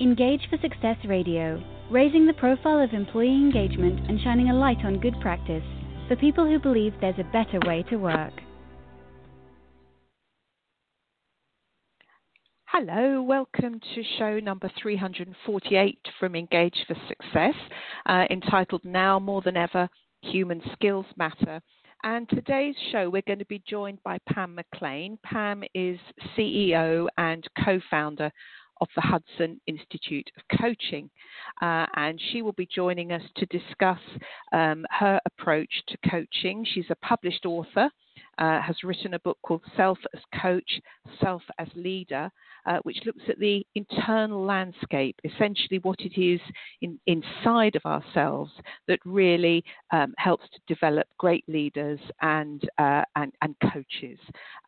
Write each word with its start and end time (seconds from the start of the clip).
Engage 0.00 0.40
for 0.48 0.56
Success 0.62 0.96
Radio, 1.06 1.62
raising 1.90 2.26
the 2.26 2.32
profile 2.32 2.82
of 2.82 2.94
employee 2.94 3.34
engagement 3.34 4.08
and 4.08 4.18
shining 4.22 4.48
a 4.48 4.54
light 4.54 4.82
on 4.82 4.98
good 4.98 5.12
practice 5.20 5.62
for 6.08 6.16
people 6.16 6.46
who 6.46 6.58
believe 6.58 6.94
there's 7.02 7.18
a 7.18 7.32
better 7.32 7.60
way 7.66 7.84
to 7.90 7.96
work. 7.98 8.32
Hello, 12.64 13.20
welcome 13.20 13.78
to 13.94 14.02
show 14.18 14.40
number 14.40 14.70
348 14.80 15.98
from 16.18 16.34
Engage 16.34 16.76
for 16.88 16.96
Success, 17.06 17.54
uh, 18.06 18.24
entitled 18.30 18.82
Now 18.86 19.18
More 19.18 19.42
Than 19.42 19.58
Ever 19.58 19.86
Human 20.22 20.62
Skills 20.72 21.04
Matter. 21.18 21.60
And 22.02 22.26
today's 22.30 22.76
show, 22.90 23.10
we're 23.10 23.20
going 23.26 23.40
to 23.40 23.44
be 23.44 23.62
joined 23.68 24.02
by 24.02 24.16
Pam 24.32 24.54
McLean. 24.54 25.18
Pam 25.22 25.62
is 25.74 25.98
CEO 26.34 27.06
and 27.18 27.46
co 27.62 27.78
founder 27.90 28.32
of 28.80 28.88
the 28.94 29.02
Hudson 29.02 29.60
Institute 29.66 30.30
of 30.36 30.58
Coaching. 30.58 31.10
Uh, 31.60 31.86
and 31.96 32.20
she 32.30 32.42
will 32.42 32.52
be 32.52 32.66
joining 32.66 33.12
us 33.12 33.22
to 33.36 33.46
discuss 33.46 33.98
um, 34.52 34.84
her 34.90 35.20
approach 35.26 35.70
to 35.88 36.10
coaching. 36.10 36.64
She's 36.74 36.90
a 36.90 36.96
published 36.96 37.46
author. 37.46 37.90
Uh, 38.40 38.60
has 38.62 38.76
written 38.82 39.14
a 39.14 39.18
book 39.20 39.38
called 39.42 39.62
Self 39.76 39.98
as 40.14 40.20
Coach, 40.40 40.80
Self 41.20 41.42
as 41.58 41.68
Leader, 41.74 42.30
uh, 42.66 42.78
which 42.84 42.98
looks 43.04 43.22
at 43.28 43.38
the 43.38 43.64
internal 43.74 44.44
landscape, 44.44 45.14
essentially 45.24 45.78
what 45.82 46.00
it 46.00 46.18
is 46.20 46.40
in, 46.80 46.98
inside 47.06 47.76
of 47.76 47.84
ourselves 47.84 48.50
that 48.88 48.98
really 49.04 49.62
um, 49.92 50.14
helps 50.18 50.44
to 50.50 50.74
develop 50.74 51.06
great 51.18 51.44
leaders 51.48 52.00
and 52.22 52.68
uh, 52.78 53.02
and, 53.16 53.32
and, 53.42 53.54
coaches. 53.72 54.18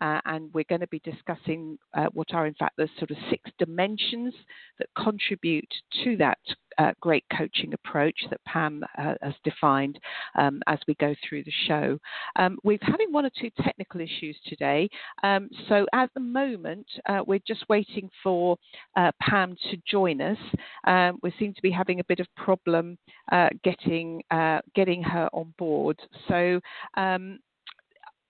Uh, 0.00 0.20
and 0.26 0.52
we're 0.52 0.64
going 0.68 0.80
to 0.80 0.86
be 0.88 1.00
discussing 1.00 1.78
uh, 1.94 2.06
what 2.12 2.32
are 2.34 2.46
in 2.46 2.54
fact 2.54 2.76
the 2.76 2.88
sort 2.98 3.10
of 3.10 3.16
six 3.30 3.50
dimensions 3.58 4.34
that 4.78 4.88
contribute 4.96 5.72
to 6.04 6.16
that 6.16 6.38
uh, 6.78 6.92
great 7.00 7.24
coaching 7.36 7.74
approach 7.74 8.16
that 8.30 8.42
Pam 8.44 8.82
uh, 8.98 9.14
has 9.22 9.34
defined 9.44 9.98
um, 10.36 10.60
as 10.66 10.78
we 10.86 10.94
go 10.94 11.14
through 11.28 11.44
the 11.44 11.52
show. 11.66 11.98
Um, 12.36 12.58
we're 12.64 12.78
having 12.82 13.12
one 13.12 13.26
or 13.26 13.30
two 13.40 13.50
technical 13.62 14.00
issues 14.00 14.36
today, 14.46 14.88
um, 15.22 15.48
so 15.68 15.86
at 15.92 16.10
the 16.14 16.20
moment 16.20 16.86
uh, 17.08 17.20
we're 17.26 17.40
just 17.46 17.68
waiting 17.68 18.10
for 18.22 18.56
uh, 18.96 19.10
Pam 19.20 19.56
to 19.70 19.76
join 19.90 20.20
us. 20.20 20.38
Um, 20.86 21.18
we 21.22 21.32
seem 21.38 21.54
to 21.54 21.62
be 21.62 21.70
having 21.70 22.00
a 22.00 22.04
bit 22.04 22.20
of 22.20 22.26
problem 22.36 22.98
uh, 23.30 23.48
getting 23.64 24.22
uh, 24.30 24.60
getting 24.74 25.02
her 25.02 25.28
on 25.32 25.54
board. 25.58 25.98
So 26.28 26.60
um, 26.96 27.38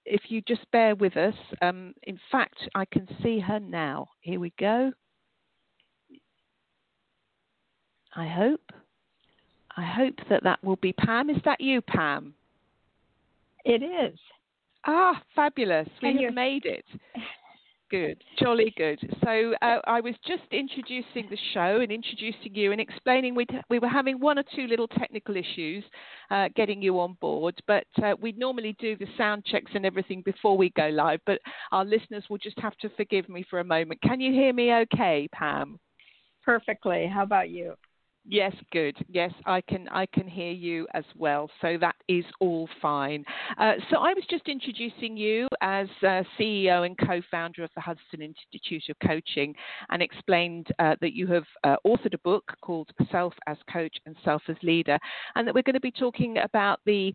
if 0.04 0.22
you 0.28 0.42
just 0.46 0.62
bear 0.72 0.94
with 0.94 1.16
us, 1.16 1.34
um, 1.60 1.94
in 2.04 2.18
fact, 2.30 2.56
I 2.74 2.84
can 2.86 3.06
see 3.22 3.38
her 3.40 3.60
now. 3.60 4.08
Here 4.20 4.40
we 4.40 4.52
go. 4.58 4.92
I 8.14 8.26
hope. 8.26 8.72
I 9.76 9.84
hope 9.84 10.14
that 10.28 10.42
that 10.44 10.62
will 10.62 10.76
be 10.76 10.92
Pam. 10.92 11.30
Is 11.30 11.40
that 11.44 11.60
you, 11.60 11.80
Pam? 11.80 12.34
It 13.64 13.82
is. 13.82 14.18
Ah, 14.84 15.22
fabulous. 15.34 15.88
We 16.02 16.22
have 16.24 16.34
made 16.34 16.66
it. 16.66 16.84
Good, 17.90 18.24
jolly 18.38 18.72
good. 18.74 18.98
So 19.22 19.52
uh, 19.60 19.80
I 19.84 20.00
was 20.00 20.14
just 20.26 20.44
introducing 20.50 21.28
the 21.28 21.36
show 21.52 21.80
and 21.82 21.92
introducing 21.92 22.54
you 22.54 22.72
and 22.72 22.80
explaining 22.80 23.34
we 23.34 23.46
we 23.68 23.78
were 23.78 23.88
having 23.88 24.18
one 24.18 24.38
or 24.38 24.44
two 24.56 24.66
little 24.66 24.88
technical 24.88 25.36
issues 25.36 25.84
uh, 26.30 26.48
getting 26.56 26.80
you 26.80 26.98
on 27.00 27.18
board, 27.20 27.54
but 27.66 27.84
uh, 28.02 28.14
we 28.18 28.32
normally 28.32 28.74
do 28.80 28.96
the 28.96 29.04
sound 29.18 29.44
checks 29.44 29.72
and 29.74 29.84
everything 29.84 30.22
before 30.22 30.56
we 30.56 30.70
go 30.70 30.88
live. 30.88 31.20
But 31.26 31.40
our 31.70 31.84
listeners 31.84 32.24
will 32.30 32.38
just 32.38 32.58
have 32.60 32.74
to 32.78 32.88
forgive 32.96 33.28
me 33.28 33.44
for 33.50 33.60
a 33.60 33.64
moment. 33.64 34.00
Can 34.00 34.22
you 34.22 34.32
hear 34.32 34.54
me 34.54 34.72
okay, 34.72 35.28
Pam? 35.30 35.78
Perfectly. 36.42 37.06
How 37.12 37.24
about 37.24 37.50
you? 37.50 37.74
Yes, 38.24 38.54
good. 38.70 38.96
Yes, 39.08 39.32
I 39.46 39.60
can. 39.62 39.88
I 39.88 40.06
can 40.06 40.28
hear 40.28 40.52
you 40.52 40.86
as 40.94 41.04
well. 41.16 41.50
So 41.60 41.76
that 41.80 41.96
is 42.08 42.24
all 42.38 42.68
fine. 42.80 43.24
Uh, 43.58 43.72
so 43.90 43.96
I 43.98 44.14
was 44.14 44.22
just 44.30 44.48
introducing 44.48 45.16
you 45.16 45.48
as 45.60 45.88
uh, 46.02 46.22
CEO 46.38 46.86
and 46.86 46.96
co-founder 46.96 47.64
of 47.64 47.70
the 47.74 47.80
Hudson 47.80 48.22
Institute 48.22 48.84
of 48.90 48.96
Coaching, 49.04 49.54
and 49.90 50.00
explained 50.02 50.68
uh, 50.78 50.94
that 51.00 51.14
you 51.14 51.26
have 51.26 51.44
uh, 51.64 51.76
authored 51.84 52.14
a 52.14 52.18
book 52.18 52.44
called 52.62 52.90
Self 53.10 53.34
as 53.48 53.56
Coach 53.72 53.96
and 54.06 54.14
Self 54.24 54.42
as 54.48 54.56
Leader, 54.62 54.98
and 55.34 55.46
that 55.46 55.54
we're 55.54 55.62
going 55.62 55.74
to 55.74 55.80
be 55.80 55.90
talking 55.90 56.38
about 56.38 56.78
the 56.86 57.12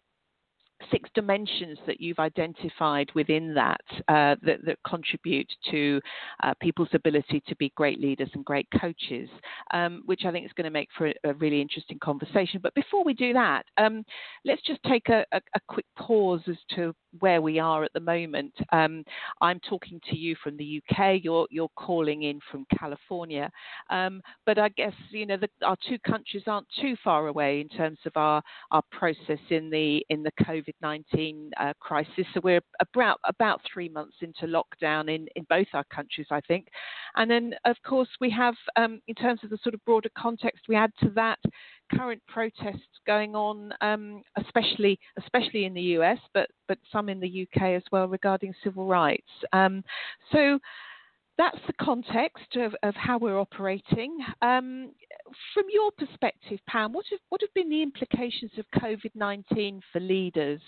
six 0.91 1.09
dimensions 1.15 1.77
that 1.87 1.99
you've 1.99 2.19
identified 2.19 3.09
within 3.15 3.53
that 3.53 3.81
uh, 4.07 4.35
that, 4.43 4.63
that, 4.65 4.77
contribute 4.87 5.51
to 5.71 5.99
uh, 6.43 6.53
people's 6.61 6.89
ability 6.93 7.41
to 7.47 7.55
be 7.57 7.71
great 7.75 7.99
leaders 7.99 8.29
and 8.33 8.45
great 8.45 8.67
coaches, 8.79 9.29
um, 9.73 10.03
which 10.05 10.21
I 10.25 10.31
think 10.31 10.45
is 10.45 10.53
going 10.53 10.65
to 10.65 10.71
make 10.71 10.89
for 10.97 11.07
a, 11.07 11.13
a, 11.25 11.33
really 11.33 11.61
interesting 11.61 11.99
conversation. 11.99 12.59
But 12.61 12.73
before 12.73 13.03
we 13.03 13.13
do 13.13 13.33
that, 13.33 13.65
um, 13.77 14.03
let's 14.45 14.61
just 14.61 14.81
take 14.83 15.09
a, 15.09 15.25
a, 15.31 15.41
a, 15.55 15.59
quick 15.67 15.85
pause 15.97 16.41
as 16.47 16.57
to 16.75 16.93
where 17.19 17.41
we 17.41 17.59
are 17.59 17.83
at 17.83 17.91
the 17.93 17.99
moment. 17.99 18.53
Um, 18.71 19.03
I'm 19.41 19.59
talking 19.61 19.99
to 20.09 20.17
you 20.17 20.35
from 20.43 20.57
the 20.57 20.81
UK. 20.89 21.21
You're 21.23 21.47
you're 21.49 21.69
calling 21.75 22.23
in 22.23 22.39
from 22.51 22.65
California, 22.79 23.49
um, 23.89 24.21
but 24.45 24.57
I 24.59 24.69
guess 24.69 24.93
you 25.09 25.25
know 25.25 25.37
the, 25.37 25.49
our 25.65 25.77
two 25.87 25.97
countries 25.99 26.43
aren't 26.47 26.67
too 26.81 26.95
far 27.03 27.27
away 27.27 27.61
in 27.61 27.69
terms 27.69 27.99
of 28.05 28.13
our 28.15 28.41
our 28.71 28.83
process 28.91 29.39
in 29.49 29.69
the 29.69 30.05
in 30.09 30.23
the 30.23 30.31
COVID 30.43 30.66
COVID 30.67 30.73
19 30.81 31.51
uh, 31.59 31.73
crisis. 31.79 32.25
So 32.33 32.41
we're 32.43 32.61
about, 32.79 33.19
about 33.25 33.61
three 33.71 33.89
months 33.89 34.15
into 34.21 34.45
lockdown 34.45 35.13
in, 35.13 35.27
in 35.35 35.45
both 35.49 35.67
our 35.73 35.83
countries, 35.85 36.27
I 36.31 36.41
think. 36.41 36.67
And 37.15 37.29
then, 37.29 37.53
of 37.65 37.75
course, 37.85 38.09
we 38.19 38.29
have, 38.31 38.55
um, 38.75 39.01
in 39.07 39.15
terms 39.15 39.41
of 39.43 39.49
the 39.49 39.57
sort 39.63 39.73
of 39.73 39.83
broader 39.85 40.09
context, 40.17 40.63
we 40.67 40.75
add 40.75 40.91
to 41.01 41.09
that 41.11 41.39
current 41.93 42.21
protests 42.27 42.81
going 43.05 43.35
on, 43.35 43.73
um, 43.81 44.21
especially 44.37 44.99
especially 45.17 45.65
in 45.65 45.73
the 45.73 45.81
US, 45.81 46.17
but 46.33 46.49
but 46.67 46.77
some 46.91 47.07
in 47.07 47.19
the 47.19 47.47
UK 47.47 47.61
as 47.75 47.83
well 47.91 48.07
regarding 48.07 48.53
civil 48.63 48.87
rights. 48.87 49.29
Um, 49.53 49.83
so 50.33 50.59
that's 51.37 51.57
the 51.67 51.73
context 51.73 52.55
of, 52.55 52.75
of 52.83 52.95
how 52.95 53.17
we're 53.17 53.39
operating. 53.39 54.17
Um, 54.41 54.91
from 55.53 55.65
your 55.71 55.91
perspective, 55.91 56.59
Pam, 56.67 56.93
what 56.93 57.05
have, 57.11 57.19
what 57.29 57.41
have 57.41 57.53
been 57.53 57.69
the 57.69 57.83
implications 57.83 58.51
of 58.57 58.65
COVID 58.81 59.11
19 59.15 59.81
for 59.91 59.99
leaders? 59.99 60.61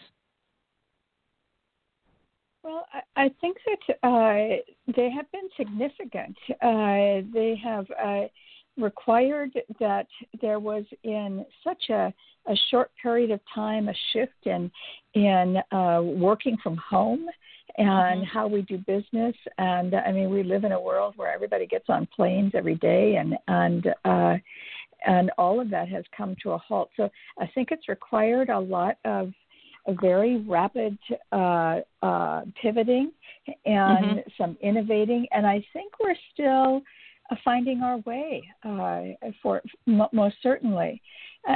Well, 2.63 2.85
I, 3.16 3.31
think 3.40 3.57
that 3.66 3.96
uh, 4.03 4.91
they 4.96 5.09
have 5.09 5.31
been 5.31 5.50
significant. 5.56 6.38
Uh, 6.62 7.25
they 7.34 7.59
have 7.63 7.86
uh, 7.91 8.24
required 8.78 9.51
that 9.80 10.07
there 10.41 10.59
was, 10.59 10.84
in 11.03 11.46
such 11.63 11.90
a, 11.90 12.13
a, 12.49 12.55
short 12.71 12.91
period 13.01 13.31
of 13.31 13.39
time, 13.53 13.89
a 13.89 13.93
shift 14.13 14.45
in 14.45 14.71
in 15.13 15.57
uh, 15.71 16.01
working 16.03 16.57
from 16.61 16.77
home 16.77 17.25
and 17.77 17.87
mm-hmm. 17.87 18.23
how 18.23 18.47
we 18.47 18.61
do 18.63 18.77
business. 18.77 19.35
And 19.57 19.95
I 19.95 20.11
mean, 20.11 20.29
we 20.29 20.43
live 20.43 20.63
in 20.63 20.71
a 20.71 20.81
world 20.81 21.13
where 21.15 21.33
everybody 21.33 21.65
gets 21.65 21.85
on 21.89 22.07
planes 22.15 22.51
every 22.55 22.75
day, 22.75 23.15
and 23.15 23.35
and 23.47 23.88
uh, 24.05 24.35
and 25.05 25.31
all 25.38 25.59
of 25.59 25.69
that 25.69 25.88
has 25.89 26.03
come 26.15 26.35
to 26.43 26.51
a 26.51 26.57
halt. 26.57 26.89
So 26.97 27.09
I 27.39 27.47
think 27.53 27.69
it's 27.71 27.88
required 27.88 28.49
a 28.49 28.59
lot 28.59 28.97
of 29.05 29.31
a 29.88 29.93
very 30.01 30.38
rapid 30.41 30.97
uh, 31.31 31.79
uh, 32.01 32.41
pivoting 32.61 33.11
and 33.65 34.05
mm-hmm. 34.05 34.19
some 34.38 34.57
innovating. 34.61 35.25
And 35.31 35.47
I 35.47 35.65
think 35.73 35.93
we're 35.99 36.15
still 36.33 36.81
finding 37.44 37.81
our 37.81 37.97
way 38.00 38.44
uh, 38.63 39.29
for 39.41 39.62
m- 39.88 40.07
most 40.12 40.35
certainly. 40.41 41.01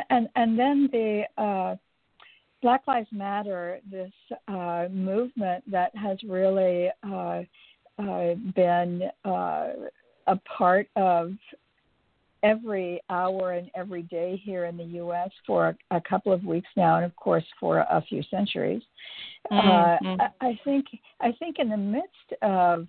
And 0.10 0.30
and 0.36 0.58
then 0.58 0.90
the 0.92 1.24
uh, 1.38 1.76
Black 2.62 2.88
Lives 2.88 3.10
Matter, 3.12 3.80
this 3.92 4.12
uh, 4.48 4.88
movement 4.90 5.70
that 5.70 5.96
has 5.96 6.18
really 6.24 6.90
uh, 7.04 7.42
uh, 8.00 8.36
been 8.56 9.04
uh, 9.26 9.68
a 10.28 10.36
part 10.58 10.88
of 10.96 11.34
every 12.42 13.02
hour 13.10 13.54
and 13.54 13.70
every 13.76 14.04
day 14.04 14.42
here 14.44 14.66
in 14.66 14.78
the 14.78 14.84
U.S. 14.84 15.30
for 15.46 15.70
a, 15.70 15.98
a 15.98 16.02
couple 16.02 16.32
of 16.32 16.44
weeks 16.46 16.68
now, 16.76 16.96
and 16.96 17.06
of 17.06 17.16
course 17.18 17.44
for 17.60 17.80
a, 17.80 18.04
few 18.08 18.24
centuries. 18.32 18.82
Mm-hmm. 19.52 20.22
I, 20.22 20.30
I 20.42 20.60
think 20.64 20.86
I 21.20 21.34
think 21.34 21.58
in 21.60 21.70
the 21.70 21.78
midst 21.78 22.42
of 22.42 22.88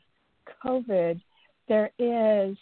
COVID, 0.65 1.21
there 1.69 1.91
is 1.99 2.57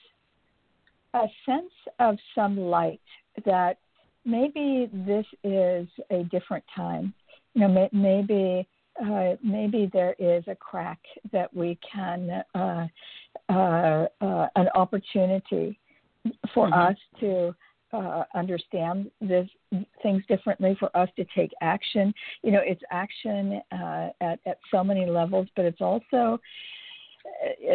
a 1.14 1.26
sense 1.47 1.73
of 1.99 2.17
some 2.35 2.56
light 2.59 3.00
that 3.44 3.79
maybe 4.25 4.88
this 4.93 5.26
is 5.44 5.87
a 6.11 6.25
different 6.31 6.64
time. 6.75 7.12
You 7.55 7.62
know, 7.62 7.69
may, 7.69 7.88
maybe 7.93 8.69
uh, 9.03 9.37
maybe 9.43 9.91
there 9.93 10.14
is 10.19 10.44
a 10.49 10.55
crack 10.55 10.99
that 11.32 11.55
we 11.55 11.79
can 11.91 12.43
uh, 12.55 12.87
uh, 13.49 14.06
uh 14.20 14.47
an 14.56 14.69
opportunity 14.75 15.79
for 16.55 16.69
mm-hmm. 16.69 16.93
us 16.93 16.97
to 17.20 17.55
uh, 17.93 18.25
understand 18.35 19.11
this 19.20 19.49
things 20.03 20.23
differently, 20.29 20.76
for 20.79 20.94
us 20.97 21.08
to 21.17 21.26
take 21.35 21.53
action. 21.61 22.12
You 22.43 22.53
know, 22.53 22.62
it's 22.65 22.82
action 22.91 23.61
uh, 23.70 24.08
at 24.20 24.38
at 24.47 24.58
so 24.70 24.82
many 24.82 25.06
levels, 25.06 25.49
but 25.56 25.65
it's 25.65 25.81
also 25.81 26.41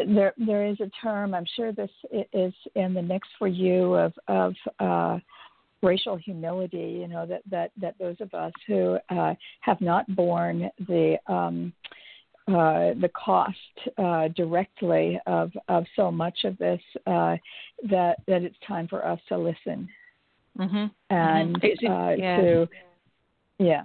there 0.07 0.33
there 0.37 0.65
is 0.65 0.79
a 0.79 0.89
term. 1.01 1.33
I'm 1.33 1.45
sure 1.55 1.71
this 1.71 1.91
is 2.33 2.53
in 2.75 2.93
the 2.93 3.01
mix 3.01 3.27
for 3.37 3.47
you 3.47 3.95
of 3.95 4.13
of 4.27 4.53
uh, 4.79 5.19
racial 5.81 6.17
humility. 6.17 6.97
You 6.99 7.07
know 7.07 7.25
that 7.25 7.41
that 7.49 7.71
that 7.81 7.95
those 7.99 8.17
of 8.19 8.33
us 8.33 8.53
who 8.67 8.97
uh, 9.09 9.33
have 9.61 9.81
not 9.81 10.07
borne 10.15 10.69
the 10.87 11.17
um, 11.27 11.73
uh, 12.47 12.93
the 13.01 13.11
cost 13.13 13.57
uh, 13.97 14.29
directly 14.29 15.19
of 15.27 15.51
of 15.67 15.85
so 15.95 16.11
much 16.11 16.43
of 16.43 16.57
this 16.57 16.81
uh, 17.05 17.35
that 17.89 18.17
that 18.27 18.43
it's 18.43 18.57
time 18.67 18.87
for 18.87 19.05
us 19.05 19.19
to 19.27 19.37
listen 19.37 19.89
mm-hmm. 20.57 20.85
and 21.09 21.61
mm-hmm. 21.61 21.91
Uh, 21.91 22.11
yeah. 22.11 22.37
to 22.37 22.67
yeah 23.59 23.83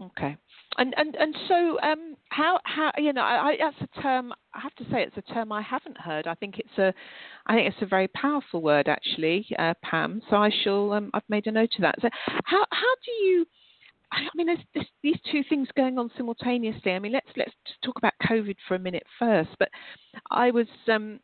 Okay. 0.00 0.36
And 0.78 0.94
and 0.96 1.16
and 1.16 1.36
so 1.48 1.78
um, 1.80 2.14
how 2.28 2.60
how 2.64 2.92
you 2.98 3.12
know 3.12 3.22
I, 3.22 3.56
that's 3.58 3.90
a 3.92 4.00
term 4.00 4.32
I 4.54 4.60
have 4.60 4.74
to 4.76 4.84
say 4.84 5.02
it's 5.02 5.16
a 5.16 5.34
term 5.34 5.50
I 5.52 5.60
haven't 5.60 5.98
heard. 5.98 6.26
I 6.26 6.34
think 6.34 6.58
it's 6.58 6.78
a 6.78 6.94
I 7.46 7.54
think 7.54 7.68
it's 7.68 7.82
a 7.82 7.86
very 7.86 8.08
powerful 8.08 8.62
word 8.62 8.88
actually, 8.88 9.46
uh, 9.58 9.74
Pam. 9.82 10.22
So 10.30 10.36
I 10.36 10.50
shall 10.62 10.92
um, 10.92 11.10
I've 11.14 11.28
made 11.28 11.46
a 11.48 11.52
note 11.52 11.74
of 11.76 11.82
that. 11.82 11.96
So 12.00 12.08
how 12.44 12.64
how 12.70 12.94
do 13.04 13.10
you 13.24 13.46
I 14.10 14.22
mean, 14.34 14.46
there's, 14.46 14.58
there's, 14.74 14.86
these 15.02 15.18
two 15.30 15.42
things 15.48 15.68
going 15.76 15.98
on 15.98 16.10
simultaneously. 16.16 16.92
I 16.92 16.98
mean, 16.98 17.12
let's 17.12 17.28
let's 17.36 17.52
talk 17.84 17.98
about 17.98 18.14
COVID 18.24 18.56
for 18.66 18.74
a 18.74 18.78
minute 18.78 19.04
first. 19.18 19.50
But 19.58 19.68
I 20.30 20.50
was 20.50 20.66
um, 20.90 21.20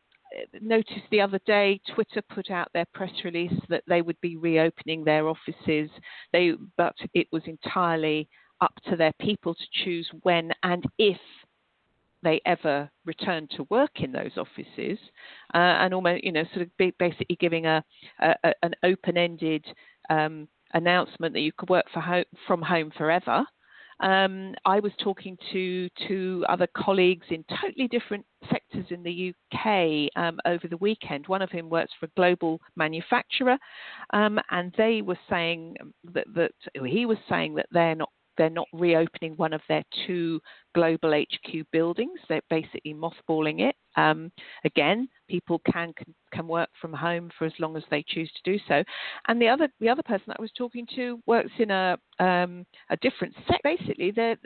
noticed 0.60 1.06
the 1.10 1.20
other 1.20 1.40
day 1.46 1.80
Twitter 1.94 2.22
put 2.34 2.50
out 2.50 2.68
their 2.74 2.86
press 2.92 3.12
release 3.24 3.58
that 3.68 3.84
they 3.86 4.02
would 4.02 4.20
be 4.20 4.36
reopening 4.36 5.04
their 5.04 5.28
offices. 5.28 5.90
They, 6.32 6.52
but 6.76 6.94
it 7.14 7.28
was 7.32 7.42
entirely 7.46 8.28
up 8.60 8.74
to 8.88 8.96
their 8.96 9.12
people 9.20 9.54
to 9.54 9.84
choose 9.84 10.08
when 10.22 10.52
and 10.62 10.84
if 10.98 11.18
they 12.24 12.40
ever 12.46 12.90
return 13.04 13.46
to 13.56 13.66
work 13.70 14.00
in 14.00 14.10
those 14.10 14.32
offices, 14.36 14.98
uh, 15.54 15.58
and 15.58 15.94
almost 15.94 16.24
you 16.24 16.32
know 16.32 16.44
sort 16.54 16.62
of 16.62 16.70
basically 16.98 17.36
giving 17.38 17.66
a, 17.66 17.84
a 18.20 18.34
an 18.62 18.74
open-ended 18.82 19.64
um, 20.10 20.48
announcement 20.72 21.34
that 21.34 21.40
you 21.40 21.52
could 21.56 21.68
work 21.68 21.86
home, 21.90 22.24
from 22.46 22.62
home 22.62 22.90
forever. 22.96 23.44
Um, 24.00 24.54
I 24.64 24.80
was 24.80 24.90
talking 24.98 25.38
to 25.52 25.88
two 26.08 26.44
other 26.48 26.66
colleagues 26.76 27.26
in 27.30 27.44
totally 27.62 27.86
different 27.86 28.26
sectors 28.50 28.86
in 28.90 29.04
the 29.04 29.32
UK 29.32 30.10
um, 30.20 30.40
over 30.46 30.66
the 30.66 30.76
weekend. 30.78 31.28
One 31.28 31.42
of 31.42 31.50
whom 31.50 31.70
works 31.70 31.92
for 32.00 32.06
a 32.06 32.10
global 32.16 32.60
manufacturer, 32.74 33.56
um, 34.12 34.40
and 34.50 34.74
they 34.76 35.00
were 35.02 35.18
saying 35.30 35.76
that, 36.12 36.26
that 36.34 36.50
he 36.84 37.06
was 37.06 37.18
saying 37.28 37.54
that 37.54 37.66
they're 37.70 37.94
not 37.94 38.10
they're 38.36 38.50
not 38.50 38.68
reopening 38.72 39.34
one 39.36 39.52
of 39.52 39.60
their 39.68 39.84
two 40.06 40.40
global 40.74 41.12
HQ 41.12 41.66
buildings. 41.72 42.18
They're 42.28 42.40
basically 42.50 42.94
mothballing 42.94 43.60
it. 43.60 43.76
Um, 43.96 44.32
again, 44.64 45.08
people 45.28 45.60
can, 45.70 45.94
can, 46.32 46.48
work 46.48 46.68
from 46.80 46.92
home 46.92 47.30
for 47.38 47.44
as 47.44 47.52
long 47.60 47.76
as 47.76 47.84
they 47.90 48.04
choose 48.08 48.30
to 48.32 48.52
do 48.52 48.58
so. 48.66 48.82
And 49.28 49.40
the 49.40 49.48
other 49.48 49.68
the 49.78 49.88
other 49.88 50.02
person 50.02 50.24
that 50.28 50.36
I 50.38 50.42
was 50.42 50.50
talking 50.58 50.86
to 50.96 51.20
works 51.26 51.52
in 51.58 51.70
a 51.70 51.96
um, 52.18 52.66
a 52.90 52.96
different 52.96 53.34
set. 53.46 53.60
Basically, 53.62 54.10
the 54.10 54.36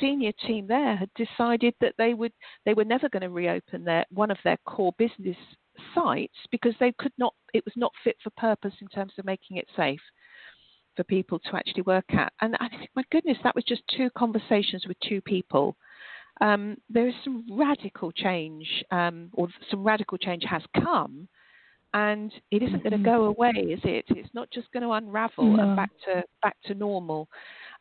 senior 0.00 0.32
team 0.46 0.66
there 0.66 0.96
had 0.96 1.10
decided 1.14 1.74
that 1.80 1.94
they 1.96 2.12
would 2.12 2.32
they 2.66 2.74
were 2.74 2.84
never 2.84 3.08
going 3.08 3.22
to 3.22 3.30
reopen 3.30 3.84
their 3.84 4.04
one 4.10 4.30
of 4.30 4.38
their 4.44 4.58
core 4.66 4.92
business 4.98 5.36
sites 5.94 6.36
because 6.50 6.74
they 6.78 6.92
could 6.98 7.12
not 7.18 7.34
it 7.54 7.64
was 7.64 7.74
not 7.76 7.92
fit 8.04 8.16
for 8.22 8.30
purpose 8.30 8.74
in 8.80 8.88
terms 8.88 9.12
of 9.18 9.24
making 9.24 9.56
it 9.56 9.66
safe 9.76 10.00
for 10.96 11.04
people 11.04 11.38
to 11.38 11.56
actually 11.56 11.82
work 11.82 12.04
at. 12.10 12.32
And 12.40 12.56
I 12.56 12.68
think, 12.68 12.90
my 12.94 13.04
goodness, 13.10 13.38
that 13.44 13.54
was 13.54 13.64
just 13.64 13.82
two 13.96 14.10
conversations 14.16 14.84
with 14.86 14.96
two 15.00 15.20
people. 15.20 15.76
Um, 16.40 16.76
there 16.88 17.08
is 17.08 17.14
some 17.24 17.44
radical 17.50 18.10
change, 18.12 18.66
um, 18.90 19.30
or 19.32 19.48
some 19.70 19.84
radical 19.84 20.18
change 20.18 20.44
has 20.48 20.62
come, 20.82 21.28
and 21.94 22.32
it 22.50 22.62
isn't 22.62 22.82
going 22.82 22.96
to 22.96 23.04
go 23.04 23.24
away, 23.26 23.50
is 23.50 23.80
it? 23.84 24.06
It's 24.08 24.34
not 24.34 24.50
just 24.50 24.72
going 24.72 24.82
to 24.82 24.92
unravel 24.92 25.56
no. 25.56 25.62
and 25.62 25.76
back 25.76 25.90
to 26.06 26.22
back 26.42 26.56
to 26.64 26.74
normal. 26.74 27.28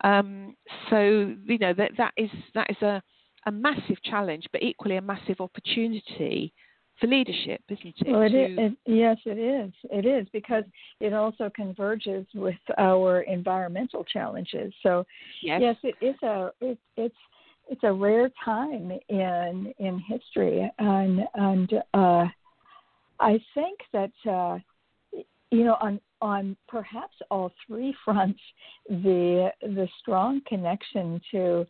Um, 0.03 0.55
so 0.89 1.33
you 1.45 1.57
know 1.57 1.73
that 1.73 1.91
that 1.97 2.13
is 2.17 2.29
that 2.53 2.69
is 2.69 2.81
a 2.81 3.01
a 3.45 3.51
massive 3.51 4.01
challenge, 4.03 4.45
but 4.51 4.61
equally 4.61 4.97
a 4.97 5.01
massive 5.01 5.39
opportunity 5.39 6.53
for 7.01 7.07
leadership, 7.07 7.62
isn't 7.68 7.95
it? 7.98 8.12
Well, 8.12 8.21
it 8.21 8.33
is, 8.33 8.50
it, 8.57 8.77
yes, 8.86 9.18
it 9.25 9.38
is. 9.38 9.74
It 9.92 10.06
is 10.06 10.27
because 10.31 10.63
it 11.00 11.13
also 11.13 11.50
converges 11.53 12.25
with 12.33 12.56
our 12.77 13.21
environmental 13.21 14.03
challenges. 14.06 14.71
So, 14.83 15.06
yes, 15.42 15.59
yes 15.62 15.75
it 15.83 16.06
is 16.06 16.15
a 16.24 16.51
it, 16.62 16.77
it's 16.95 17.15
it's 17.69 17.83
a 17.83 17.92
rare 17.92 18.30
time 18.45 18.92
in 19.09 19.74
in 19.80 20.00
history, 20.00 20.71
and 20.80 21.21
and 21.33 21.74
uh, 21.94 22.25
I 23.19 23.39
think 23.53 23.80
that 23.92 24.12
uh, 24.30 24.59
you 25.51 25.63
know 25.63 25.77
on 25.81 26.00
on 26.21 26.56
perhaps 26.68 27.15
all 27.31 27.51
three 27.68 27.95
fronts, 28.06 28.39
the 28.88 29.51
the 29.62 29.88
strong 30.00 30.42
connection 30.48 31.19
to 31.31 31.65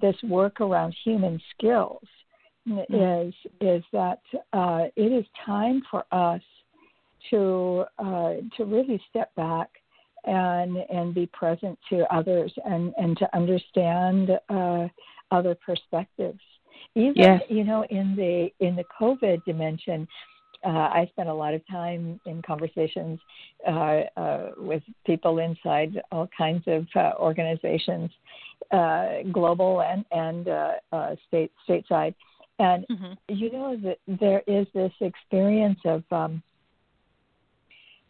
this 0.00 0.16
work 0.24 0.60
around 0.60 0.94
human 1.04 1.40
skills 1.54 2.02
Mm. 2.68 3.28
is 3.28 3.34
is 3.60 3.84
that 3.92 4.20
uh, 4.52 4.86
it 4.96 5.12
is 5.12 5.24
time 5.44 5.82
for 5.88 6.04
us 6.10 6.42
to 7.30 7.84
uh, 7.98 8.34
to 8.56 8.64
really 8.64 9.00
step 9.08 9.34
back 9.36 9.70
and 10.24 10.76
and 10.76 11.14
be 11.14 11.26
present 11.26 11.78
to 11.90 12.12
others 12.12 12.52
and 12.64 12.92
and 12.96 13.16
to 13.18 13.36
understand 13.36 14.30
uh, 14.48 14.88
other 15.30 15.54
perspectives. 15.54 16.40
Even 16.94 17.14
yes. 17.14 17.40
you 17.48 17.62
know 17.62 17.84
in 17.90 18.16
the 18.16 18.48
in 18.64 18.74
the 18.74 18.84
COVID 19.00 19.44
dimension, 19.44 20.08
uh, 20.64 20.68
I 20.68 21.08
spent 21.12 21.28
a 21.28 21.34
lot 21.34 21.54
of 21.54 21.66
time 21.68 22.20
in 22.26 22.42
conversations 22.42 23.20
uh, 23.66 24.00
uh, 24.16 24.50
with 24.56 24.82
people 25.06 25.38
inside 25.38 26.00
all 26.10 26.28
kinds 26.36 26.64
of 26.66 26.86
uh, 26.96 27.12
organizations, 27.18 28.10
uh, 28.72 29.22
global 29.30 29.82
and 29.82 30.04
and 30.10 30.48
uh, 30.48 31.14
state 31.28 31.52
stateside, 31.68 32.14
and 32.58 32.86
mm-hmm. 32.90 33.12
you 33.28 33.50
know 33.52 33.76
that 33.82 33.98
there 34.06 34.42
is 34.46 34.66
this 34.74 34.92
experience 35.00 35.78
of 35.84 36.02
um, 36.10 36.42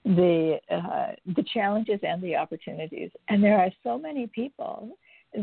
the 0.04 0.58
uh, 0.70 1.12
the 1.34 1.44
challenges 1.52 2.00
and 2.02 2.22
the 2.22 2.36
opportunities, 2.36 3.10
and 3.28 3.42
there 3.42 3.58
are 3.58 3.70
so 3.82 3.98
many 3.98 4.26
people 4.28 4.90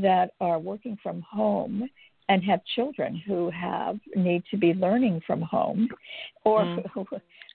that 0.01 0.31
are 0.39 0.59
working 0.59 0.97
from 1.03 1.21
home 1.21 1.89
and 2.29 2.44
have 2.44 2.61
children 2.75 3.21
who 3.27 3.50
have 3.50 4.00
need 4.15 4.44
to 4.50 4.57
be 4.57 4.73
learning 4.73 5.21
from 5.27 5.41
home, 5.41 5.89
or 6.45 6.61
mm. 6.61 6.89
who, 6.94 7.05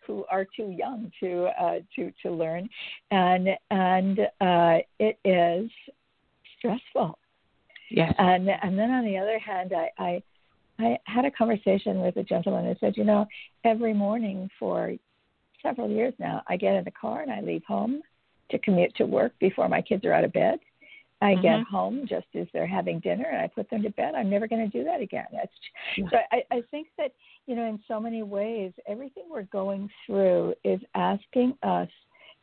who 0.07 0.25
are 0.31 0.47
too 0.57 0.71
young 0.71 1.11
to 1.21 1.47
uh, 1.61 1.79
to 1.97 2.13
to 2.23 2.31
learn, 2.31 2.69
and 3.11 3.49
and 3.71 4.21
uh, 4.41 4.79
it 4.99 5.19
is 5.25 5.71
stressful. 6.59 7.19
Yes. 7.91 8.13
And 8.19 8.49
and 8.51 8.79
then 8.79 8.91
on 8.91 9.05
the 9.05 9.17
other 9.17 9.39
hand, 9.39 9.73
I, 9.75 9.91
I 9.99 10.23
I 10.79 10.99
had 11.05 11.25
a 11.25 11.31
conversation 11.31 12.01
with 12.01 12.17
a 12.17 12.23
gentleman 12.23 12.65
who 12.65 12.75
said, 12.81 12.97
you 12.97 13.05
know, 13.05 13.27
every 13.65 13.93
morning 13.93 14.49
for 14.59 14.95
several 15.63 15.91
years 15.91 16.15
now, 16.19 16.43
I 16.49 16.57
get 16.57 16.77
in 16.77 16.85
the 16.85 16.91
car 16.91 17.23
and 17.23 17.33
I 17.33 17.41
leave 17.41 17.65
home 17.67 18.03
to 18.51 18.59
commute 18.59 18.95
to 18.97 19.05
work 19.05 19.33
before 19.41 19.69
my 19.69 19.83
kids 19.83 20.05
are 20.05 20.13
out 20.13 20.25
of 20.25 20.33
bed. 20.33 20.59
I 21.21 21.33
mm-hmm. 21.33 21.43
get 21.43 21.63
home 21.65 22.07
just 22.09 22.27
as 22.35 22.47
they're 22.53 22.67
having 22.67 23.01
dinner 23.01 23.27
and 23.29 23.41
I 23.41 23.49
put 23.49 23.69
them 23.71 23.83
to 23.83 23.91
bed. 23.91 24.15
I'm 24.15 24.31
never 24.31 24.47
going 24.47 24.71
to 24.71 24.79
do 24.79 24.85
that 24.85 25.01
again. 25.01 25.27
That's 25.33 25.53
yeah. 25.97 26.05
so. 26.11 26.17
I, 26.31 26.43
I 26.53 26.63
think 26.71 26.89
that 26.97 27.13
you 27.47 27.57
know, 27.57 27.65
in 27.65 27.81
so 27.89 27.99
many 27.99 28.23
ways, 28.23 28.73
everything 28.87 29.25
we're 29.31 29.43
going 29.45 29.91
through 30.07 30.55
is 30.65 30.81
asking 30.95 31.57
us 31.63 31.89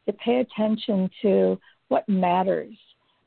to 0.08 0.14
pay 0.14 0.40
attention 0.40 1.10
to 1.22 1.60
what 1.88 2.08
matters, 2.10 2.76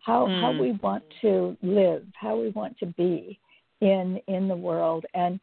how 0.05 0.27
mm. 0.27 0.41
how 0.41 0.61
we 0.61 0.73
want 0.83 1.05
to 1.23 1.57
live, 1.62 2.05
how 2.15 2.37
we 2.37 2.50
want 2.50 2.79
to 2.81 2.87
be, 2.87 3.38
in 3.80 4.20
in 4.26 4.49
the 4.49 4.56
world 4.56 5.04
and 5.14 5.40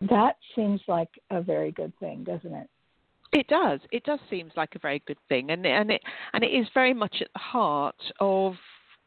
that 0.00 0.36
seems 0.54 0.80
like 0.88 1.08
a 1.30 1.40
very 1.40 1.72
good 1.72 1.92
thing 1.98 2.24
doesn't 2.24 2.54
it 2.54 2.68
it 3.32 3.46
does 3.48 3.80
it 3.90 4.04
does 4.04 4.20
seem 4.30 4.50
like 4.56 4.74
a 4.74 4.78
very 4.78 5.02
good 5.06 5.18
thing 5.28 5.50
and 5.50 5.66
and 5.66 5.90
it 5.90 6.02
and 6.32 6.44
it 6.44 6.48
is 6.48 6.66
very 6.74 6.94
much 6.94 7.16
at 7.20 7.28
the 7.32 7.38
heart 7.38 7.96
of 8.20 8.54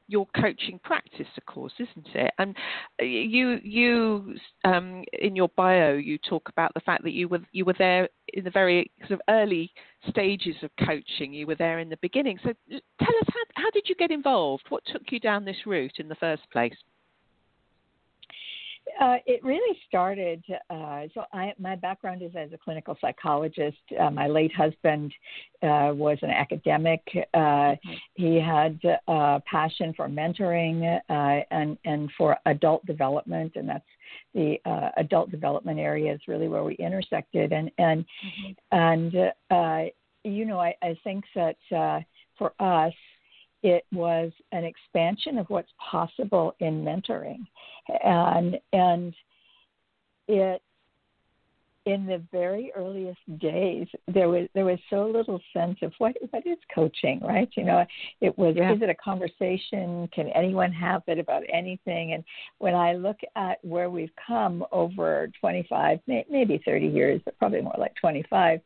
your 0.07 0.25
coaching 0.39 0.79
practice, 0.83 1.27
of 1.38 1.45
course, 1.45 1.74
isn't 1.79 2.07
it? 2.15 2.31
And 2.38 2.55
you, 3.00 3.59
you, 3.62 4.36
um, 4.63 5.03
in 5.13 5.36
your 5.36 5.50
bio, 5.50 5.95
you 5.95 6.17
talk 6.17 6.47
about 6.50 6.74
the 6.74 6.79
fact 6.79 7.03
that 7.03 7.12
you 7.12 7.27
were 7.27 7.41
you 7.51 7.65
were 7.65 7.75
there 7.77 8.07
in 8.33 8.43
the 8.43 8.50
very 8.50 8.89
sort 9.01 9.12
of 9.12 9.21
early 9.29 9.71
stages 10.09 10.55
of 10.63 10.71
coaching. 10.86 11.33
You 11.33 11.45
were 11.45 11.55
there 11.55 11.79
in 11.79 11.89
the 11.89 11.97
beginning. 12.01 12.39
So 12.41 12.53
tell 12.69 13.15
us 13.21 13.27
how 13.27 13.63
how 13.63 13.69
did 13.71 13.89
you 13.89 13.95
get 13.95 14.12
involved? 14.12 14.63
What 14.69 14.83
took 14.91 15.03
you 15.12 15.19
down 15.19 15.43
this 15.43 15.65
route 15.65 16.00
in 16.00 16.07
the 16.07 16.15
first 16.15 16.43
place? 16.51 16.75
Uh, 19.00 19.18
it 19.25 19.44
really 19.44 19.77
started. 19.88 20.44
Uh, 20.70 21.04
so, 21.13 21.24
I, 21.32 21.54
my 21.60 21.75
background 21.75 22.24
is 22.24 22.32
as 22.36 22.51
a 22.54 22.58
clinical 22.58 22.98
psychologist. 23.00 23.77
Uh, 24.00 24.10
my 24.10 24.27
late 24.27 24.54
husband 24.54 25.13
uh, 25.62 25.92
was 25.94 26.18
an 26.24 26.32
academic. 26.32 27.01
Uh, 27.34 27.38
mm-hmm. 27.38 27.94
He 28.16 28.39
had 28.39 28.80
a 28.84 29.12
uh, 29.12 29.39
passion 29.50 29.94
for 29.96 30.08
mentoring 30.08 31.00
and 31.10 31.77
and 31.86 32.10
for 32.18 32.38
adult 32.46 32.86
development, 32.86 33.54
and 33.56 33.70
that's 33.70 33.86
the 34.34 34.58
adult 34.98 35.30
development 35.32 35.80
area 35.80 36.13
is 36.13 36.22
really 36.27 36.48
where 36.48 36.63
we 36.63 36.74
intersected. 36.75 37.54
And 37.54 37.70
and 37.77 38.04
mm-hmm. 38.04 38.77
and 38.77 39.82
you 40.24 40.46
know, 40.46 40.60
I, 40.60 40.75
I 40.82 40.98
think 41.04 41.24
that 41.36 41.58
for 42.38 42.54
us, 42.60 42.94
it 43.63 43.85
was 43.91 44.31
an 44.51 44.63
expansion 44.63 45.37
of 45.37 45.49
what's 45.49 45.71
possible 45.91 46.55
in 46.59 46.83
mentoring. 46.83 47.45
And 48.03 48.57
and 48.73 49.13
it 50.27 50.61
in 51.85 52.05
the 52.05 52.21
very 52.33 52.69
earliest 52.75 53.19
days 53.39 53.87
there 54.09 54.27
was 54.27 54.49
there 54.53 54.65
was 54.65 54.77
so 54.89 55.07
little 55.07 55.39
sense 55.53 55.77
of 55.81 55.93
what 55.99 56.13
what 56.31 56.45
is 56.45 56.57
coaching 56.75 57.21
right? 57.23 57.49
You 57.55 57.63
know 57.63 57.85
it 58.19 58.37
was 58.37 58.55
yeah. 58.57 58.73
is 58.73 58.81
it 58.81 58.89
a 58.89 58.95
conversation? 58.95 60.09
Can 60.13 60.27
anyone 60.35 60.73
have 60.73 61.01
it 61.07 61.17
about 61.17 61.43
anything? 61.51 62.13
And 62.13 62.23
when 62.59 62.75
i 62.75 62.93
look 62.93 63.17
at 63.35 63.63
where 63.63 63.89
we've 63.89 64.11
come 64.27 64.65
over 64.71 65.31
25 65.39 65.99
maybe 66.07 66.61
30 66.65 66.87
years 66.87 67.21
but 67.23 67.37
probably 67.39 67.61
more 67.61 67.75
like 67.77 67.95
25 67.95 68.59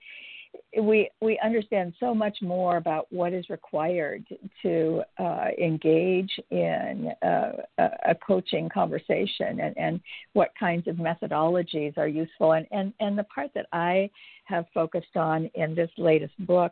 we 0.82 1.10
we 1.22 1.38
understand 1.44 1.94
so 2.00 2.14
much 2.14 2.38
more 2.42 2.78
about 2.78 3.08
what 3.12 3.34
is 3.34 3.50
required 3.50 4.24
to 4.62 5.04
uh, 5.18 5.48
engage 5.62 6.32
in 6.50 7.12
uh, 7.22 7.52
a 7.78 8.16
coaching 8.26 8.70
conversation 8.70 9.60
and, 9.60 9.78
and 9.78 10.00
what 10.34 10.52
kinds 10.58 10.88
of 10.88 10.96
methodologies 10.96 11.98
are 11.98 12.08
useful. 12.08 12.54
And, 12.54 12.68
and, 12.72 12.94
and 13.00 13.18
the 13.18 13.26
part 13.26 13.52
that 13.54 13.68
I 13.74 14.10
have 14.46 14.66
focused 14.74 15.16
on 15.16 15.50
in 15.56 15.76
this 15.76 15.92
latest 15.98 16.34
book 16.46 16.72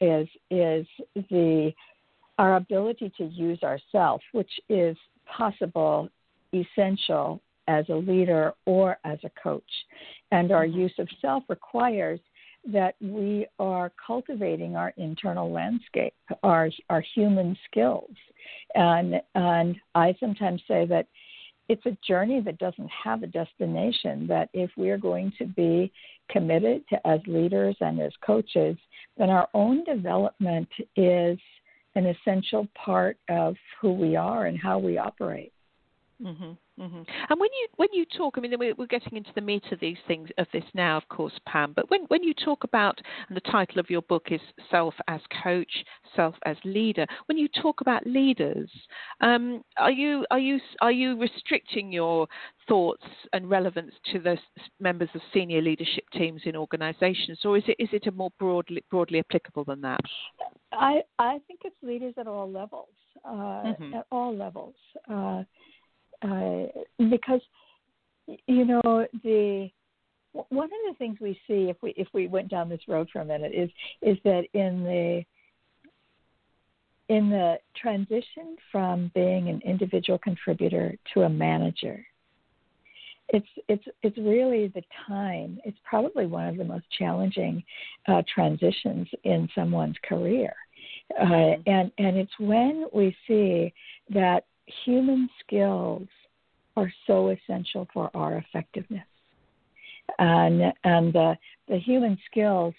is 0.00 0.26
is 0.50 0.86
the 1.14 1.72
our 2.38 2.56
ability 2.56 3.12
to 3.16 3.24
use 3.26 3.62
ourself, 3.62 4.20
which 4.32 4.50
is 4.68 4.96
possible, 5.26 6.08
essential 6.52 7.40
as 7.68 7.88
a 7.88 7.94
leader 7.94 8.52
or 8.66 8.98
as 9.04 9.18
a 9.24 9.30
coach. 9.40 9.62
And 10.32 10.50
our 10.50 10.66
mm-hmm. 10.66 10.80
use 10.80 10.94
of 10.98 11.08
self 11.20 11.44
requires 11.48 12.20
that 12.72 12.94
we 13.00 13.46
are 13.58 13.92
cultivating 14.06 14.76
our 14.76 14.92
internal 14.96 15.50
landscape, 15.50 16.14
our 16.42 16.70
our 16.90 17.02
human 17.14 17.56
skills, 17.70 18.10
and 18.74 19.20
and 19.34 19.76
I 19.94 20.14
sometimes 20.18 20.62
say 20.66 20.86
that 20.86 21.06
it's 21.68 21.84
a 21.86 21.96
journey 22.06 22.40
that 22.40 22.58
doesn't 22.58 22.90
have 22.90 23.22
a 23.22 23.26
destination. 23.26 24.26
That 24.26 24.48
if 24.52 24.70
we're 24.76 24.98
going 24.98 25.32
to 25.38 25.46
be 25.46 25.92
committed 26.30 26.82
to 26.88 27.06
as 27.06 27.20
leaders 27.26 27.76
and 27.80 28.00
as 28.00 28.12
coaches, 28.24 28.76
then 29.18 29.30
our 29.30 29.48
own 29.54 29.84
development 29.84 30.68
is 30.96 31.38
an 31.94 32.06
essential 32.06 32.66
part 32.74 33.16
of 33.28 33.56
who 33.80 33.92
we 33.92 34.16
are 34.16 34.46
and 34.46 34.58
how 34.58 34.78
we 34.78 34.98
operate. 34.98 35.52
Mm-hmm. 36.22 36.82
Mm-hmm. 36.82 37.02
And 37.28 37.40
when 37.40 37.50
you 37.52 37.68
when 37.76 37.88
you 37.92 38.04
talk, 38.16 38.34
I 38.36 38.40
mean, 38.40 38.52
we're, 38.58 38.74
we're 38.74 38.86
getting 38.86 39.16
into 39.16 39.30
the 39.34 39.40
meat 39.40 39.64
of 39.72 39.80
these 39.80 39.96
things 40.06 40.28
of 40.38 40.46
this 40.52 40.64
now, 40.74 40.96
of 40.96 41.08
course, 41.08 41.32
Pam. 41.46 41.72
But 41.74 41.90
when 41.90 42.04
when 42.08 42.22
you 42.22 42.34
talk 42.34 42.64
about, 42.64 43.00
and 43.28 43.36
the 43.36 43.50
title 43.52 43.78
of 43.78 43.90
your 43.90 44.02
book 44.02 44.28
is 44.30 44.40
Self 44.70 44.94
as 45.08 45.20
Coach, 45.42 45.84
Self 46.14 46.34
as 46.46 46.56
Leader. 46.64 47.06
When 47.26 47.38
you 47.38 47.48
talk 47.60 47.80
about 47.80 48.06
leaders, 48.06 48.70
um, 49.20 49.62
are 49.76 49.90
you 49.90 50.24
are 50.30 50.38
you 50.38 50.60
are 50.80 50.92
you 50.92 51.18
restricting 51.18 51.92
your 51.92 52.26
thoughts 52.68 53.04
and 53.32 53.50
relevance 53.50 53.92
to 54.12 54.18
the 54.18 54.36
members 54.80 55.08
of 55.14 55.20
senior 55.32 55.62
leadership 55.62 56.04
teams 56.12 56.42
in 56.44 56.56
organisations, 56.56 57.40
or 57.44 57.56
is 57.56 57.64
it 57.66 57.76
is 57.78 57.88
it 57.92 58.06
a 58.06 58.12
more 58.12 58.30
broadly 58.38 58.84
broadly 58.90 59.18
applicable 59.18 59.64
than 59.64 59.80
that? 59.80 60.00
I 60.72 61.02
I 61.18 61.40
think 61.46 61.60
it's 61.64 61.76
leaders 61.82 62.14
at 62.18 62.26
all 62.26 62.50
levels, 62.50 62.88
uh, 63.24 63.30
mm-hmm. 63.30 63.94
at 63.94 64.06
all 64.10 64.34
levels. 64.34 64.74
Uh, 65.08 65.42
uh, 66.22 66.64
because 67.10 67.40
you 68.46 68.64
know 68.64 69.06
the 69.22 69.70
one 70.32 70.66
of 70.66 70.70
the 70.88 70.94
things 70.98 71.18
we 71.20 71.34
see 71.46 71.68
if 71.70 71.76
we 71.82 71.90
if 71.96 72.08
we 72.12 72.26
went 72.26 72.48
down 72.48 72.68
this 72.68 72.80
road 72.88 73.08
for 73.12 73.20
a 73.20 73.24
minute 73.24 73.52
is 73.54 73.70
is 74.02 74.18
that 74.24 74.44
in 74.52 74.82
the 74.82 75.24
in 77.08 77.28
the 77.28 77.58
transition 77.76 78.56
from 78.72 79.10
being 79.14 79.48
an 79.48 79.60
individual 79.64 80.18
contributor 80.18 80.96
to 81.12 81.22
a 81.22 81.28
manager 81.28 82.04
it's 83.28 83.46
it's 83.68 83.84
it's 84.02 84.16
really 84.18 84.68
the 84.68 84.82
time 85.06 85.58
it's 85.64 85.78
probably 85.84 86.26
one 86.26 86.46
of 86.46 86.56
the 86.56 86.64
most 86.64 86.84
challenging 86.98 87.62
uh, 88.08 88.22
transitions 88.32 89.06
in 89.24 89.48
someone's 89.54 89.96
career 90.08 90.54
uh, 91.20 91.24
mm-hmm. 91.24 91.70
and 91.70 91.92
and 91.98 92.16
it's 92.16 92.32
when 92.38 92.86
we 92.92 93.16
see 93.26 93.72
that 94.10 94.44
human 94.84 95.28
skills 95.44 96.06
are 96.76 96.92
so 97.06 97.28
essential 97.28 97.86
for 97.92 98.10
our 98.14 98.36
effectiveness. 98.38 99.06
And, 100.18 100.72
and 100.84 101.12
the, 101.12 101.36
the 101.68 101.78
human 101.78 102.18
skills 102.30 102.74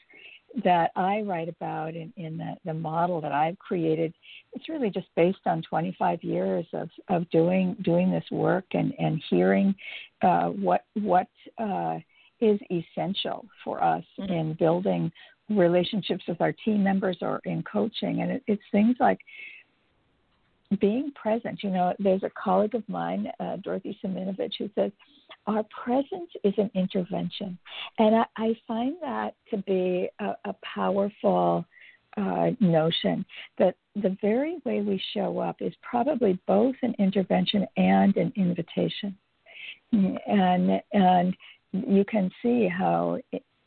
that 0.64 0.92
I 0.96 1.22
write 1.22 1.50
about 1.50 1.96
in, 1.96 2.14
in 2.16 2.38
the, 2.38 2.56
the 2.64 2.74
model 2.74 3.20
that 3.22 3.32
I've 3.32 3.60
created, 3.60 4.14
it's 4.54 4.70
really 4.70 4.90
just 4.90 5.08
based 5.16 5.40
on 5.46 5.62
25 5.62 6.24
years 6.24 6.66
of, 6.74 6.90
of 7.10 7.30
doing 7.30 7.76
doing 7.82 8.10
this 8.10 8.24
work 8.32 8.66
and, 8.72 8.94
and 8.98 9.22
hearing 9.30 9.76
uh, 10.22 10.48
what 10.48 10.86
what 10.94 11.28
uh, 11.58 11.98
is 12.40 12.60
essential 12.72 13.46
for 13.64 13.84
us 13.84 14.04
mm-hmm. 14.20 14.32
in 14.32 14.54
building 14.54 15.12
relationships 15.50 16.24
with 16.28 16.42
our 16.42 16.54
team 16.64 16.84
members 16.84 17.18
or 17.22 17.42
in 17.46 17.64
coaching. 17.64 18.22
And 18.22 18.32
it, 18.32 18.44
it's 18.48 18.64
things 18.72 18.96
like 19.00 19.20
being 20.76 21.12
present. 21.12 21.64
You 21.64 21.72
know, 21.72 21.94
there's 22.00 22.24
a 22.24 22.32
colleague 22.42 22.76
of 22.76 22.88
mine, 22.88 23.28
uh, 23.40 23.58
Dorothy 23.58 23.98
Siminovitch, 24.04 24.54
who 24.60 24.70
says, 24.76 24.92
Our 25.48 25.64
presence 25.84 26.30
is 26.44 26.54
an 26.58 26.70
intervention. 26.74 27.58
And 28.00 28.16
I, 28.16 28.26
I 28.38 28.58
find 28.68 28.96
that 29.02 29.36
to 29.52 29.58
be 29.58 30.10
a, 30.20 30.36
a 30.46 30.56
powerful 30.64 31.66
uh, 32.18 32.52
notion 32.60 33.26
that 33.58 33.76
the 33.96 34.18
very 34.22 34.58
way 34.66 34.82
we 34.82 35.02
show 35.14 35.40
up 35.40 35.58
is 35.60 35.74
probably 35.82 36.40
both 36.48 36.76
an 36.82 36.96
intervention 36.98 37.66
and 37.78 38.16
an 38.18 38.32
invitation. 38.36 39.18
And, 39.92 40.82
and 40.94 41.36
you 41.72 42.06
can 42.06 42.32
see 42.42 42.68
how 42.68 43.20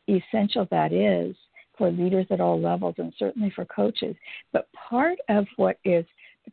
essential 0.09 0.67
that 0.71 0.93
is 0.93 1.37
for 1.77 1.91
leaders 1.91 2.27
at 2.31 2.41
all 2.41 2.61
levels 2.61 2.97
and 2.99 3.13
certainly 3.19 3.51
for 3.55 3.65
coaches. 3.65 4.17
But 4.53 4.69
part 4.73 5.19
of 5.29 5.47
what 5.57 5.79
is 5.85 6.05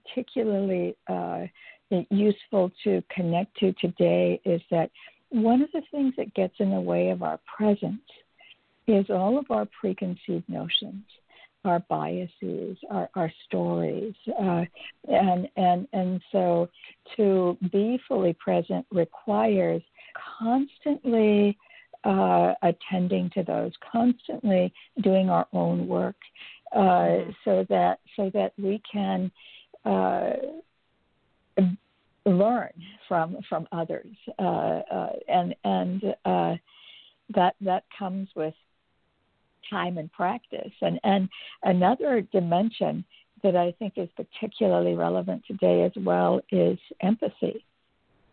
particularly 0.04 0.96
uh, 1.08 1.44
useful 2.10 2.72
to 2.84 3.04
connect 3.14 3.58
to 3.58 3.74
today 3.74 4.40
is 4.46 4.62
that 4.72 4.90
one 5.30 5.62
of 5.62 5.70
the 5.74 5.82
things 5.92 6.14
that 6.18 6.34
gets 6.34 6.56
in 6.60 6.72
the 6.72 6.80
way 6.80 7.10
of 7.10 7.24
our 7.24 7.40
presence 7.58 8.02
is 8.88 9.10
all 9.10 9.38
of 9.38 9.46
our 9.50 9.68
preconceived 9.80 10.48
notions, 10.48 11.04
our 11.64 11.80
biases, 11.90 12.78
our, 12.90 13.10
our 13.16 13.32
stories, 13.46 14.14
uh, 14.40 14.64
and 15.08 15.50
and 15.58 15.88
and 15.94 16.22
so 16.32 16.70
to 17.16 17.58
be 17.72 18.00
fully 18.08 18.34
present 18.34 18.86
requires 18.92 19.82
constantly 20.40 21.58
uh, 22.04 22.54
attending 22.62 23.30
to 23.32 23.44
those, 23.44 23.72
constantly 23.92 24.72
doing 25.02 25.30
our 25.30 25.48
own 25.54 25.88
work, 25.88 26.16
uh, 26.76 26.80
mm-hmm. 26.80 27.32
so 27.44 27.66
that 27.70 28.00
so 28.16 28.30
that 28.34 28.54
we 28.58 28.82
can 28.92 29.32
uh, 29.86 30.34
learn 32.26 32.72
from 33.08 33.38
from 33.48 33.68
others, 33.72 34.16
uh, 34.40 34.42
uh, 34.42 35.10
and 35.28 35.56
and 35.64 36.04
uh, 36.26 36.56
that 37.34 37.56
that 37.62 37.84
comes 37.98 38.30
with 38.36 38.54
time 39.70 39.98
and 39.98 40.12
practice. 40.12 40.72
And 40.82 41.00
and 41.04 41.30
another 41.64 42.22
dimension 42.22 43.06
that 43.44 43.56
I 43.56 43.74
think 43.78 43.94
is 43.98 44.10
particularly 44.16 44.96
relevant 44.96 45.44
today 45.48 45.84
as 45.84 45.92
well 46.04 46.42
is 46.52 46.80
empathy. 47.02 47.64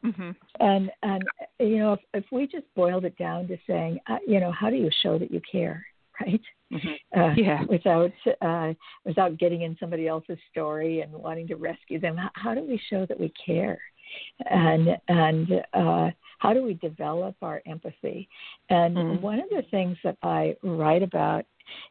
Mm-hmm. 0.04 0.30
And 0.60 0.90
and 1.02 1.22
you 1.58 1.78
know 1.78 1.92
if, 1.94 2.00
if 2.14 2.24
we 2.32 2.46
just 2.46 2.66
boiled 2.74 3.04
it 3.04 3.16
down 3.18 3.46
to 3.48 3.58
saying, 3.66 4.00
uh, 4.08 4.18
you 4.26 4.40
know, 4.40 4.52
how 4.52 4.70
do 4.70 4.76
you 4.76 4.90
show 5.02 5.18
that 5.18 5.30
you 5.30 5.40
care? 5.50 5.84
Right? 6.26 6.40
Mm-hmm. 6.72 7.20
Uh, 7.20 7.34
yeah. 7.36 7.64
Without 7.68 8.12
uh, 8.40 8.72
without 9.04 9.38
getting 9.38 9.62
in 9.62 9.76
somebody 9.78 10.08
else's 10.08 10.38
story 10.50 11.00
and 11.00 11.12
wanting 11.12 11.46
to 11.48 11.56
rescue 11.56 12.00
them, 12.00 12.16
how, 12.16 12.30
how 12.34 12.54
do 12.54 12.62
we 12.62 12.80
show 12.90 13.06
that 13.06 13.18
we 13.18 13.32
care? 13.44 13.78
And 14.50 14.88
and 15.08 15.48
uh, 15.72 16.10
how 16.38 16.52
do 16.52 16.62
we 16.62 16.74
develop 16.74 17.36
our 17.42 17.62
empathy? 17.66 18.28
And 18.70 18.96
mm-hmm. 18.96 19.22
one 19.22 19.40
of 19.40 19.48
the 19.50 19.64
things 19.70 19.96
that 20.04 20.16
I 20.22 20.56
write 20.62 21.02
about 21.02 21.44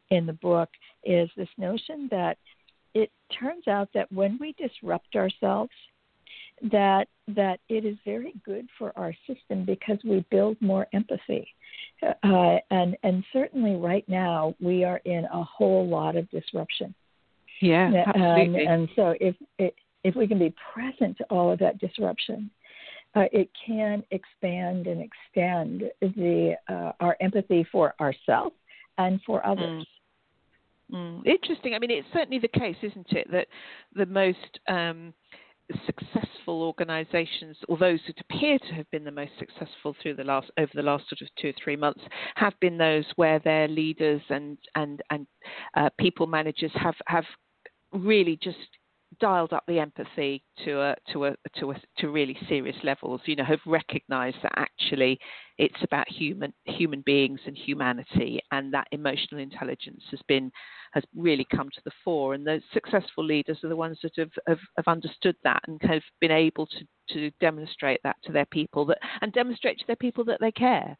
in 0.10 0.26
the 0.26 0.34
book 0.34 0.70
is 1.04 1.30
this 1.38 1.50
notion 1.58 2.08
that 2.12 2.38
it 2.94 3.10
turns 3.40 3.68
out 3.68 3.90
that 3.94 4.12
when 4.12 4.38
we 4.40 4.54
disrupt 4.54 5.16
ourselves, 5.16 5.72
that 6.72 7.08
that 7.28 7.60
it 7.70 7.86
is 7.86 7.98
very 8.06 8.34
good 8.46 8.68
for 8.78 8.92
our 8.96 9.14
system 9.28 9.66
because 9.66 9.98
we 10.04 10.26
build 10.30 10.58
more 10.62 10.88
empathy. 10.94 11.48
Uh, 12.24 12.58
and 12.72 12.98
and 13.04 13.24
certainly 13.32 13.76
right 13.76 14.08
now 14.08 14.56
we 14.60 14.84
are 14.84 15.02
in 15.06 15.26
a 15.26 15.44
whole 15.44 15.88
lot 15.88 16.16
of 16.16 16.30
disruption. 16.30 16.94
Yeah, 17.62 18.04
absolutely. 18.08 18.66
And, 18.66 18.82
and 18.82 18.90
so 18.96 19.16
if 19.20 19.36
if 20.04 20.16
we 20.16 20.28
can 20.28 20.40
be 20.40 20.54
present 20.74 21.18
to 21.18 21.24
all 21.26 21.52
of 21.52 21.60
that 21.60 21.78
disruption, 21.80 22.50
uh, 23.16 23.26
it 23.32 23.50
can 23.66 24.04
expand 24.12 24.88
and 24.88 25.02
extend 25.02 25.84
the 26.02 26.56
uh, 26.68 26.92
our 27.00 27.16
empathy 27.22 27.66
for 27.72 27.94
ourselves 28.00 28.56
and 28.98 29.20
for 29.26 29.46
others. 29.46 29.86
Mm. 30.92 31.22
Mm. 31.22 31.26
Interesting. 31.26 31.74
I 31.74 31.80
mean, 31.80 31.92
it's 31.92 32.08
certainly 32.14 32.40
the 32.40 32.48
case, 32.48 32.76
isn't 32.82 33.12
it, 33.12 33.32
that 33.32 33.48
the 33.96 34.06
most 34.06 34.60
um, 34.68 35.14
successful 35.86 36.64
organisations, 36.64 37.58
or 37.68 37.78
those 37.78 38.00
that 38.08 38.20
appear 38.20 38.60
to 38.60 38.74
have 38.74 38.90
been 38.92 39.04
the 39.04 39.12
most 39.12 39.32
successful 39.40 39.96
through 40.02 40.16
the 40.16 40.24
last 40.24 40.52
over 40.58 40.72
the 40.74 40.82
last 40.82 41.08
sort 41.10 41.22
of 41.22 41.28
two 41.40 41.50
or 41.50 41.54
three 41.64 41.76
months, 41.76 42.02
have 42.36 42.54
been 42.60 42.78
those 42.78 43.06
where 43.16 43.40
their 43.40 43.68
leaders 43.68 44.22
and 44.30 44.58
and 44.76 45.02
and 45.10 45.28
uh, 45.76 45.90
people 46.00 46.28
managers 46.28 46.72
have 46.76 46.96
have 47.08 47.26
really 47.94 48.38
just 48.42 48.58
dialed 49.20 49.54
up 49.54 49.64
the 49.68 49.80
empathy 49.80 50.44
to 50.64 50.80
a 50.82 50.96
to 51.12 51.26
a 51.26 51.36
to 51.58 51.72
a 51.72 51.82
to 51.98 52.10
really 52.10 52.38
serious 52.48 52.78
levels 52.84 53.20
you 53.26 53.36
know 53.36 53.44
have 53.44 53.60
recognized 53.66 54.38
that 54.42 54.54
actually 54.56 55.20
it's 55.58 55.84
about 55.84 56.08
human 56.10 56.54
human 56.66 57.02
beings 57.02 57.40
and 57.46 57.58
humanity 57.58 58.40
and 58.52 58.74
that 58.74 58.88
emotional 58.92 59.42
intelligence 59.42 60.02
has 60.12 60.22
been 60.28 60.52
has 60.92 61.04
really 61.16 61.46
come 61.56 61.70
to 61.70 61.82
the 61.86 61.92
fore. 62.04 62.34
And 62.34 62.46
the 62.46 62.62
successful 62.74 63.24
leaders 63.26 63.60
are 63.64 63.70
the 63.70 63.76
ones 63.76 63.98
that 64.04 64.14
have 64.18 64.32
have, 64.48 64.60
have 64.78 64.88
understood 64.88 65.36
that 65.44 65.62
and 65.68 65.82
have 65.84 66.04
been 66.20 66.32
able 66.32 66.68
to 66.68 66.86
to 67.10 67.32
demonstrate 67.40 68.00
that 68.04 68.18
to 68.24 68.32
their 68.32 68.46
people 68.46 68.86
that 68.86 69.00
and 69.22 69.34
demonstrate 69.34 69.80
to 69.80 69.88
their 69.88 69.96
people 69.96 70.24
that 70.26 70.40
they 70.40 70.52
care 70.52 70.98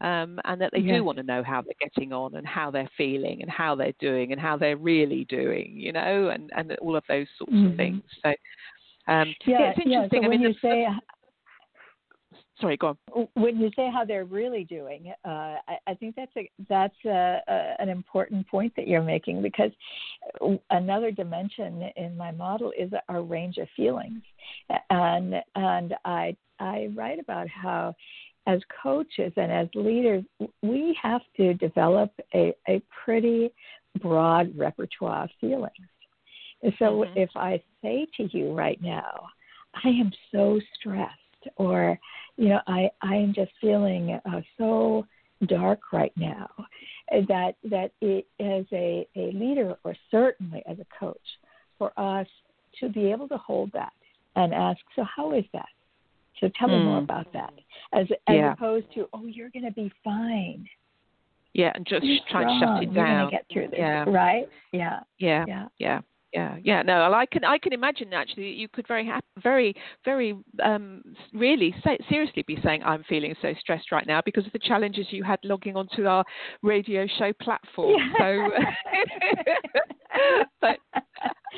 um, 0.00 0.38
and 0.44 0.60
that 0.60 0.70
they 0.72 0.80
do 0.80 1.02
want 1.02 1.18
to 1.18 1.24
know 1.24 1.42
how 1.42 1.62
they're 1.62 1.74
getting 1.80 2.12
on 2.12 2.34
and 2.36 2.46
how 2.46 2.70
they're 2.70 2.90
feeling 2.96 3.42
and 3.42 3.50
how 3.50 3.74
they're 3.74 3.92
doing 3.98 4.32
and 4.32 4.40
how 4.40 4.56
they're 4.56 4.76
really 4.76 5.24
doing, 5.24 5.72
you 5.74 5.92
know, 5.92 6.28
and, 6.28 6.50
and 6.56 6.72
all 6.80 6.96
of 6.96 7.04
those 7.08 7.26
sorts 7.36 7.52
mm-hmm. 7.52 7.72
of 7.72 7.76
things. 7.76 8.02
So, 8.22 8.30
um, 9.08 9.34
yeah, 9.46 9.58
yeah, 9.58 9.70
it's 9.70 9.78
interesting. 9.84 9.92
Yeah, 9.92 10.08
so 10.10 10.16
I 10.16 10.28
mean, 10.28 10.40
when 10.40 10.40
you 10.40 10.54
say, 10.60 10.86
sorry, 12.60 12.76
go 12.76 12.96
on. 13.14 13.28
When 13.34 13.58
you 13.58 13.70
say 13.74 13.90
how 13.92 14.04
they're 14.04 14.24
really 14.24 14.64
doing, 14.64 15.12
uh, 15.24 15.28
I, 15.28 15.78
I, 15.86 15.94
think 15.94 16.16
that's 16.16 16.32
a 16.36 16.50
that's 16.68 16.94
a, 17.04 17.40
a, 17.48 17.74
an 17.78 17.88
important 17.88 18.46
point 18.48 18.72
that 18.76 18.86
you're 18.86 19.02
making 19.02 19.42
because 19.42 19.70
another 20.70 21.10
dimension 21.10 21.90
in 21.96 22.16
my 22.16 22.30
model 22.30 22.72
is 22.78 22.90
our 23.08 23.22
range 23.22 23.58
of 23.58 23.68
feelings, 23.76 24.22
and 24.90 25.34
and 25.54 25.94
I 26.04 26.36
I 26.60 26.88
write 26.94 27.18
about 27.18 27.48
how 27.48 27.94
as 28.48 28.60
coaches 28.82 29.32
and 29.36 29.52
as 29.52 29.68
leaders, 29.74 30.24
we 30.62 30.98
have 31.00 31.20
to 31.36 31.54
develop 31.54 32.10
a, 32.34 32.52
a 32.66 32.82
pretty 33.04 33.50
broad 34.00 34.46
repertoire 34.56 35.24
of 35.24 35.30
feelings. 35.40 35.90
And 36.62 36.72
so 36.80 36.86
mm-hmm. 36.86 37.18
if 37.18 37.30
I 37.36 37.62
say 37.82 38.06
to 38.16 38.36
you 38.36 38.52
right 38.52 38.80
now, 38.82 39.28
I 39.84 39.88
am 39.88 40.10
so 40.32 40.58
stressed, 40.74 41.44
or, 41.56 41.98
you 42.36 42.48
know, 42.48 42.60
I, 42.66 42.90
I 43.02 43.14
am 43.16 43.32
just 43.34 43.52
feeling 43.60 44.18
uh, 44.24 44.40
so 44.56 45.06
dark 45.46 45.80
right 45.92 46.12
now, 46.16 46.48
that, 47.12 47.52
that 47.64 47.92
it, 48.00 48.26
as 48.40 48.64
a, 48.72 49.06
a 49.14 49.30
leader, 49.32 49.76
or 49.84 49.94
certainly 50.10 50.62
as 50.66 50.78
a 50.80 50.86
coach, 50.98 51.28
for 51.78 51.92
us 51.96 52.26
to 52.80 52.88
be 52.88 53.12
able 53.12 53.28
to 53.28 53.36
hold 53.36 53.70
that 53.72 53.92
and 54.36 54.52
ask, 54.52 54.80
so 54.96 55.04
how 55.04 55.32
is 55.32 55.44
that? 55.52 55.68
So 56.40 56.50
tell 56.58 56.68
mm. 56.68 56.78
me 56.78 56.84
more 56.84 56.98
hmm. 56.98 57.04
about 57.04 57.32
that, 57.32 57.52
as 57.92 58.06
as 58.28 58.34
yeah. 58.34 58.52
opposed 58.52 58.86
to, 58.94 59.08
oh, 59.12 59.26
you're 59.26 59.50
going 59.50 59.64
to 59.64 59.72
be 59.72 59.92
fine. 60.04 60.66
Yeah, 61.54 61.72
and 61.74 61.86
just 61.86 62.06
try 62.30 62.44
to 62.44 62.60
shut 62.60 62.82
it 62.82 62.94
down. 62.94 63.30
Get 63.30 63.46
through 63.52 63.68
this, 63.68 63.78
yeah. 63.78 64.04
right? 64.04 64.48
Yeah. 64.72 65.00
Yeah. 65.18 65.44
Yeah. 65.48 65.66
Yeah. 65.78 66.00
Yeah, 66.32 66.56
yeah, 66.62 66.82
no, 66.82 67.10
I 67.10 67.24
can 67.24 67.42
I 67.42 67.56
can 67.56 67.72
imagine 67.72 68.12
actually 68.12 68.50
you 68.50 68.68
could 68.68 68.86
very 68.86 69.10
very 69.42 69.74
very 70.04 70.36
um, 70.62 71.02
really 71.32 71.74
say, 71.82 71.96
seriously 72.10 72.44
be 72.46 72.58
saying 72.62 72.82
I'm 72.82 73.02
feeling 73.08 73.34
so 73.40 73.54
stressed 73.58 73.90
right 73.90 74.06
now 74.06 74.20
because 74.22 74.44
of 74.44 74.52
the 74.52 74.58
challenges 74.58 75.06
you 75.08 75.24
had 75.24 75.38
logging 75.42 75.74
onto 75.74 76.06
our 76.06 76.24
radio 76.62 77.06
show 77.18 77.32
platform. 77.40 77.96
Yeah. 78.20 78.48
So, 78.50 78.50
but 80.60 80.78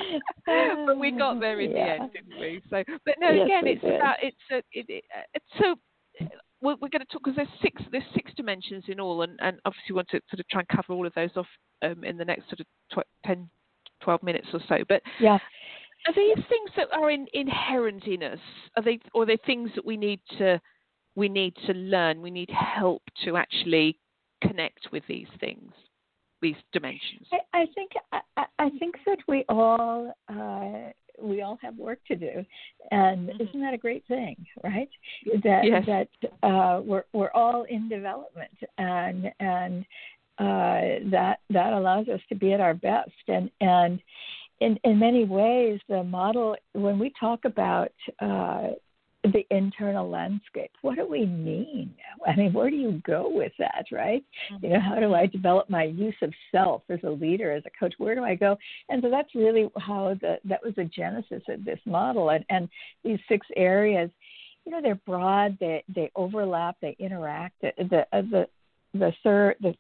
but 0.86 0.98
we 0.98 1.10
got 1.10 1.40
there 1.40 1.60
in 1.60 1.70
yeah. 1.70 1.76
the 1.84 2.02
end, 2.02 2.12
didn't 2.12 2.40
we? 2.40 2.62
So, 2.70 2.82
but 3.04 3.14
no, 3.18 3.30
yes, 3.30 3.44
again, 3.44 3.66
it's 3.66 3.82
did. 3.82 3.96
about 3.96 4.16
it's 4.22 4.36
a, 4.52 4.56
it, 4.72 4.86
it, 4.88 5.04
it's 5.34 5.44
so 5.58 5.74
we're, 6.62 6.76
we're, 6.80 6.88
going 6.88 7.00
to 7.00 7.06
talk 7.06 7.22
because 7.24 7.36
there's 7.36 7.48
six 7.62 7.82
there's 7.90 8.04
six 8.14 8.32
dimensions 8.36 8.84
in 8.88 9.00
all, 9.00 9.22
and, 9.22 9.38
and 9.40 9.58
obviously 9.64 9.90
we 9.90 9.96
want 9.96 10.08
to 10.08 10.20
sort 10.30 10.40
of 10.40 10.48
try 10.48 10.60
and 10.60 10.68
cover 10.68 10.92
all 10.92 11.06
of 11.06 11.14
those 11.14 11.30
off 11.36 11.46
um, 11.82 12.04
in 12.04 12.16
the 12.16 12.24
next 12.24 12.44
sort 12.48 12.60
of 12.60 12.66
tw- 12.92 13.26
10, 13.26 13.48
12 14.02 14.22
minutes 14.22 14.48
or 14.52 14.60
so. 14.68 14.78
But 14.88 15.02
yeah. 15.20 15.38
Are 16.06 16.14
these 16.14 16.42
things 16.48 16.70
that 16.76 16.88
are 16.94 17.10
in, 17.10 17.26
inherent 17.34 18.04
in 18.04 18.22
us? 18.22 18.38
Are 18.74 18.82
they, 18.82 18.98
or 19.12 19.24
are 19.24 19.26
they 19.26 19.36
things 19.44 19.70
that 19.74 19.84
we 19.84 19.98
need 19.98 20.20
to, 20.38 20.58
we 21.14 21.28
need 21.28 21.54
to 21.66 21.74
learn? 21.74 22.22
We 22.22 22.30
need 22.30 22.48
help 22.48 23.02
to 23.26 23.36
actually 23.36 23.98
connect 24.42 24.88
with 24.92 25.02
these 25.08 25.26
things, 25.40 25.72
these 26.42 26.56
dimensions. 26.72 27.26
I, 27.32 27.60
I 27.62 27.66
think 27.74 27.92
I, 28.12 28.44
I, 28.58 28.70
think 28.78 28.96
that 29.06 29.18
we 29.28 29.44
all 29.48 30.12
uh, 30.28 30.92
we 31.22 31.42
all 31.42 31.58
have 31.62 31.76
work 31.76 31.98
to 32.08 32.16
do, 32.16 32.44
and 32.90 33.28
mm-hmm. 33.28 33.42
isn't 33.42 33.60
that 33.60 33.74
a 33.74 33.78
great 33.78 34.04
thing, 34.06 34.36
right? 34.64 34.88
That 35.44 35.64
yes. 35.64 35.84
that 35.86 36.08
uh, 36.42 36.80
we're 36.82 37.04
we're 37.12 37.32
all 37.32 37.64
in 37.64 37.88
development, 37.88 38.56
and 38.78 39.30
and 39.40 39.84
uh, 40.38 41.10
that 41.10 41.40
that 41.50 41.72
allows 41.72 42.08
us 42.08 42.20
to 42.28 42.34
be 42.34 42.52
at 42.52 42.60
our 42.60 42.74
best. 42.74 43.10
And 43.28 43.50
and 43.60 44.00
in 44.60 44.78
in 44.84 44.98
many 44.98 45.24
ways, 45.24 45.80
the 45.88 46.02
model 46.02 46.56
when 46.72 46.98
we 46.98 47.12
talk 47.18 47.44
about 47.44 47.92
uh, 48.20 48.68
the 49.22 49.46
internal 49.50 50.08
landscape, 50.08 50.70
what 50.80 50.96
do 50.96 51.06
we 51.06 51.26
mean? 51.26 51.94
I 52.26 52.34
mean, 52.36 52.52
where 52.52 52.70
do 52.70 52.76
you 52.76 53.02
go 53.06 53.30
with 53.30 53.52
that, 53.58 53.84
right? 53.92 54.24
Mm-hmm. 54.52 54.64
You 54.64 54.72
know, 54.72 54.80
how 54.80 54.98
do 54.98 55.14
I 55.14 55.26
develop 55.26 55.68
my 55.68 55.84
use 55.84 56.14
of 56.22 56.32
self 56.50 56.82
as 56.88 57.00
a 57.04 57.10
leader, 57.10 57.52
as 57.52 57.62
a 57.66 57.78
coach? 57.78 57.94
Where 57.98 58.14
do 58.14 58.24
I 58.24 58.34
go? 58.34 58.56
And 58.88 59.02
so 59.02 59.10
that's 59.10 59.34
really 59.34 59.68
how 59.78 60.16
the 60.20 60.38
that 60.44 60.62
was 60.64 60.74
the 60.76 60.84
genesis 60.84 61.42
of 61.48 61.64
this 61.64 61.80
model. 61.84 62.30
And 62.30 62.44
and 62.48 62.68
these 63.04 63.18
six 63.28 63.46
areas, 63.56 64.10
you 64.64 64.72
know, 64.72 64.80
they're 64.80 64.94
broad, 65.06 65.58
they 65.60 65.84
they 65.94 66.10
overlap, 66.16 66.76
they 66.80 66.96
interact. 66.98 67.60
The 67.60 67.72
the 67.78 68.06
the 68.12 68.46
the 68.94 69.12
third 69.22 69.56
the 69.60 69.74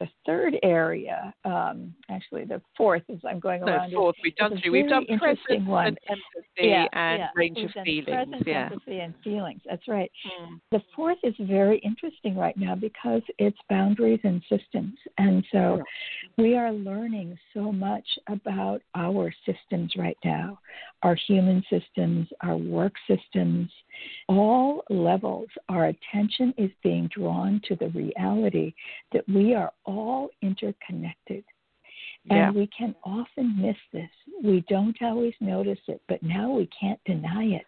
the 0.00 0.08
third 0.24 0.56
area, 0.62 1.34
um, 1.44 1.94
actually 2.08 2.44
the 2.44 2.62
fourth, 2.76 3.02
as 3.10 3.18
I'm 3.28 3.40
going 3.40 3.62
no, 3.62 3.72
around. 3.72 3.92
fourth, 3.92 4.14
we've 4.22 4.36
done 4.36 4.58
three. 4.62 4.70
We've 4.70 4.88
done 4.88 5.06
presence 5.18 5.66
one. 5.66 5.86
and 5.88 5.98
empathy 6.08 6.68
yeah, 6.68 6.86
and 6.92 7.18
yeah. 7.18 7.28
range 7.34 7.56
we've 7.56 7.66
of 7.66 7.84
feelings. 7.84 8.06
Presence, 8.06 8.42
yeah. 8.46 8.68
empathy, 8.72 8.98
and 9.00 9.14
feelings. 9.24 9.60
That's 9.68 9.88
right. 9.88 10.10
Mm. 10.40 10.60
The 10.70 10.82
fourth 10.94 11.18
is 11.22 11.34
very 11.40 11.78
interesting 11.78 12.36
right 12.36 12.56
now 12.56 12.74
because 12.74 13.22
it's 13.38 13.58
boundaries 13.68 14.20
and 14.22 14.42
systems, 14.48 14.94
and 15.18 15.44
so 15.50 15.82
we 16.36 16.56
are 16.56 16.72
learning 16.72 17.36
so 17.52 17.72
much 17.72 18.06
about 18.28 18.80
our 18.94 19.32
systems 19.44 19.92
right 19.96 20.18
now, 20.24 20.58
our 21.02 21.16
human 21.26 21.64
systems, 21.70 22.28
our 22.42 22.56
work 22.56 22.92
systems, 23.08 23.68
all 24.28 24.82
levels. 24.90 25.48
Our 25.68 25.86
attention 25.86 26.54
is 26.56 26.70
being 26.82 27.08
drawn 27.14 27.60
to 27.68 27.76
the 27.76 27.88
reality 27.88 28.74
that 29.12 29.28
we 29.28 29.54
are 29.54 29.72
all 29.84 30.30
inter 30.42 30.68
interconnected. 30.68 31.44
And 32.30 32.38
yeah. 32.38 32.50
we 32.50 32.68
can 32.76 32.94
often 33.04 33.60
miss 33.60 33.76
this. 33.92 34.10
We 34.42 34.62
don't 34.68 34.96
always 35.00 35.32
notice 35.40 35.78
it, 35.86 36.02
but 36.08 36.22
now 36.22 36.50
we 36.50 36.68
can't 36.78 37.00
deny 37.06 37.44
it. 37.44 37.64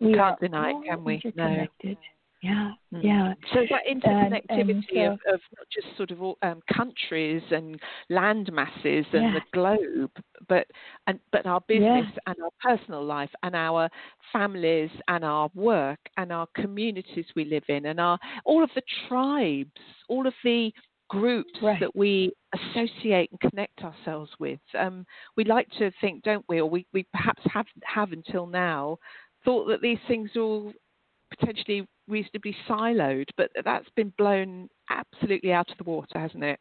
We 0.00 0.14
can't 0.14 0.20
are 0.20 0.36
deny 0.40 0.70
it, 0.70 0.84
can 0.86 1.04
we? 1.04 1.14
Interconnected. 1.16 1.90
No. 1.90 2.17
Yeah, 2.40 2.70
mm. 2.94 3.02
yeah. 3.02 3.34
So 3.52 3.60
that 3.68 3.82
interconnectivity 3.90 4.70
and 4.70 4.84
so, 4.94 5.00
of, 5.00 5.34
of, 5.34 5.40
not 5.56 5.66
just 5.72 5.96
sort 5.96 6.12
of 6.12 6.20
um, 6.42 6.62
countries 6.72 7.42
and 7.50 7.80
land 8.10 8.50
masses 8.52 9.06
and 9.12 9.22
yeah. 9.22 9.34
the 9.34 9.40
globe, 9.52 10.10
but 10.48 10.66
and 11.08 11.18
but 11.32 11.46
our 11.46 11.60
business 11.66 12.06
yeah. 12.06 12.20
and 12.28 12.36
our 12.42 12.50
personal 12.62 13.04
life 13.04 13.30
and 13.42 13.56
our 13.56 13.90
families 14.32 14.90
and 15.08 15.24
our 15.24 15.50
work 15.56 15.98
and 16.16 16.32
our 16.32 16.46
communities 16.54 17.24
we 17.34 17.44
live 17.44 17.64
in 17.68 17.86
and 17.86 17.98
our 17.98 18.18
all 18.44 18.62
of 18.62 18.70
the 18.76 18.82
tribes, 19.08 19.70
all 20.08 20.26
of 20.26 20.34
the 20.44 20.72
groups 21.08 21.50
right. 21.60 21.80
that 21.80 21.94
we 21.96 22.32
associate 22.54 23.30
and 23.30 23.50
connect 23.50 23.82
ourselves 23.82 24.30
with. 24.38 24.60
Um, 24.78 25.06
we 25.36 25.44
like 25.44 25.68
to 25.78 25.90
think, 26.00 26.22
don't 26.22 26.44
we, 26.48 26.60
or 26.60 26.68
we, 26.68 26.86
we 26.92 27.04
perhaps 27.12 27.42
have, 27.52 27.66
have 27.82 28.12
until 28.12 28.46
now, 28.46 28.98
thought 29.44 29.66
that 29.68 29.80
these 29.80 29.98
things 30.06 30.30
all 30.36 30.72
potentially 31.30 31.86
reasonably 32.08 32.56
siloed, 32.68 33.28
but 33.36 33.50
that's 33.64 33.88
been 33.96 34.12
blown 34.18 34.68
absolutely 34.90 35.52
out 35.52 35.70
of 35.70 35.78
the 35.78 35.84
water, 35.84 36.18
hasn't 36.18 36.44
it? 36.44 36.58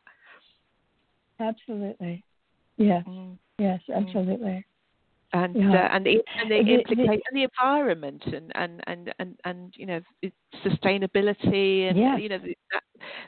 Absolutely. 1.40 2.24
Yes. 2.78 3.04
Mm. 3.08 3.38
Yes, 3.60 3.82
mm. 3.90 3.96
absolutely. 3.98 4.66
and 5.34 5.56
yeah. 5.56 5.74
uh, 5.74 5.90
and 5.96 6.06
the 6.06 6.24
and 6.40 6.52
the, 6.52 6.56
implica- 6.56 7.10
and 7.10 7.34
the 7.34 7.44
environment 7.44 8.24
and 8.28 8.52
and 8.56 8.82
and 8.88 9.14
and, 9.20 9.40
and 9.46 9.74
you 9.76 9.86
know 9.86 10.00
sustainability 10.66 11.90
and 11.90 11.98
yeah. 11.98 12.18
you 12.18 12.30
know 12.30 12.38
the, 12.38 12.56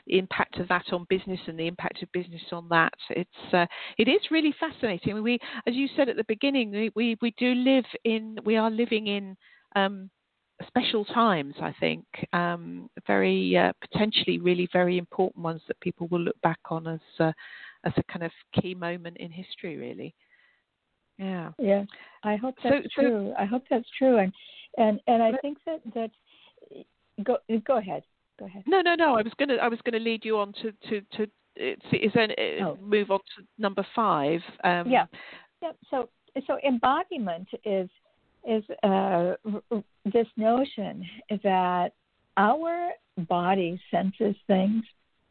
the, 0.06 0.18
impact 0.18 0.58
of 0.58 0.68
that 0.68 0.84
on 0.92 1.06
business 1.08 1.38
and 1.46 1.58
the 1.58 1.66
impact 1.66 2.02
of 2.02 2.10
business 2.12 2.42
on 2.52 2.68
that 2.68 2.94
it's 3.10 3.54
uh, 3.54 3.66
it 3.98 4.08
is 4.08 4.20
really 4.30 4.54
fascinating 4.58 5.22
we 5.22 5.38
as 5.66 5.74
you 5.74 5.88
said 5.94 6.08
at 6.08 6.16
the 6.16 6.24
beginning 6.26 6.70
we 6.70 6.90
we, 6.94 7.16
we 7.20 7.34
do 7.38 7.54
live 7.54 7.84
in 8.04 8.38
we 8.44 8.56
are 8.56 8.70
living 8.70 9.06
in 9.06 9.36
um, 9.76 10.10
special 10.66 11.04
times 11.04 11.54
I 11.60 11.74
think 11.80 12.04
um, 12.32 12.90
very 13.06 13.56
uh, 13.56 13.72
potentially 13.80 14.38
really 14.38 14.68
very 14.72 14.98
important 14.98 15.44
ones 15.44 15.62
that 15.68 15.80
people 15.80 16.06
will 16.08 16.20
look 16.20 16.40
back 16.42 16.60
on 16.70 16.86
as 16.86 17.00
uh, 17.18 17.32
as 17.84 17.92
a 17.96 18.02
kind 18.04 18.24
of 18.24 18.32
key 18.60 18.74
moment 18.74 19.16
in 19.18 19.30
history 19.30 19.76
really 19.76 20.14
yeah. 21.20 21.50
Yeah. 21.58 21.84
I 22.24 22.36
hope 22.36 22.54
that's 22.64 22.86
so, 22.96 23.02
true. 23.02 23.32
So, 23.32 23.34
I 23.38 23.44
hope 23.44 23.64
that's 23.70 23.88
true. 23.96 24.18
And 24.18 24.32
and 24.78 25.00
and 25.06 25.22
I 25.22 25.32
think 25.42 25.58
that 25.66 25.80
that 25.94 26.10
go 27.22 27.36
go 27.66 27.76
ahead. 27.76 28.02
Go 28.38 28.46
ahead. 28.46 28.62
No, 28.66 28.80
no, 28.80 28.94
no. 28.94 29.16
I 29.16 29.22
was 29.22 29.32
gonna 29.38 29.56
I 29.56 29.68
was 29.68 29.78
gonna 29.84 30.02
lead 30.02 30.24
you 30.24 30.38
on 30.38 30.52
to 30.62 30.72
to 30.88 31.00
to 31.16 31.26
is 31.56 32.12
then 32.14 32.30
uh, 32.30 32.64
oh. 32.64 32.78
move 32.80 33.10
on 33.10 33.18
to 33.18 33.44
number 33.58 33.86
five. 33.94 34.40
Um, 34.64 34.90
yeah. 34.90 35.06
Yeah. 35.62 35.72
So 35.90 36.08
so 36.46 36.58
embodiment 36.66 37.48
is 37.64 37.90
is 38.48 38.64
uh, 38.82 39.34
this 40.04 40.26
notion 40.36 41.04
that 41.42 41.92
our 42.36 42.90
body 43.28 43.80
senses 43.90 44.34
things 44.46 44.84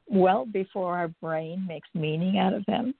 well 0.10 0.45
before 0.45 0.98
our 0.98 1.08
brain 1.08 1.65
makes 1.67 1.88
meaning 1.93 2.39
out 2.39 2.54
of 2.54 2.65
them, 2.65 2.93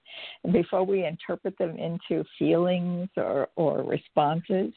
before 0.52 0.84
we 0.84 1.04
interpret 1.04 1.56
them 1.58 1.76
into 1.76 2.24
feelings 2.38 3.08
or, 3.16 3.48
or 3.56 3.82
responses, 3.82 4.72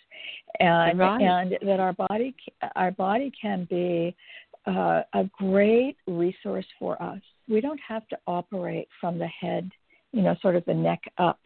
and 0.60 1.00
right. 1.00 1.22
and 1.22 1.58
that 1.62 1.80
our 1.80 1.93
body 1.93 2.36
our 2.76 2.91
body 2.91 3.32
can 3.39 3.67
be 3.69 4.15
uh, 4.65 5.02
a 5.13 5.30
great 5.38 5.98
resource 6.08 6.65
for 6.80 7.02
us. 7.02 7.22
We 7.48 7.62
don't 7.62 7.80
have 7.88 8.08
to 8.08 8.17
operate 8.26 8.88
from 9.00 9.19
the 9.19 9.28
head, 9.28 9.69
you 10.12 10.22
know, 10.22 10.36
sort 10.41 10.56
of 10.56 10.65
the 10.65 10.74
neck 10.74 11.02
up 11.17 11.39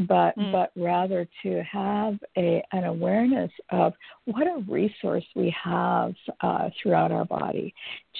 but 0.00 0.36
mm. 0.36 0.52
but 0.52 0.70
rather 0.76 1.26
to 1.42 1.62
have 1.62 2.18
a 2.36 2.62
an 2.72 2.84
awareness 2.84 3.50
of 3.70 3.94
what 4.24 4.46
a 4.46 4.62
resource 4.68 5.24
we 5.34 5.54
have 5.62 6.14
uh, 6.40 6.68
throughout 6.80 7.12
our 7.12 7.24
body 7.24 7.74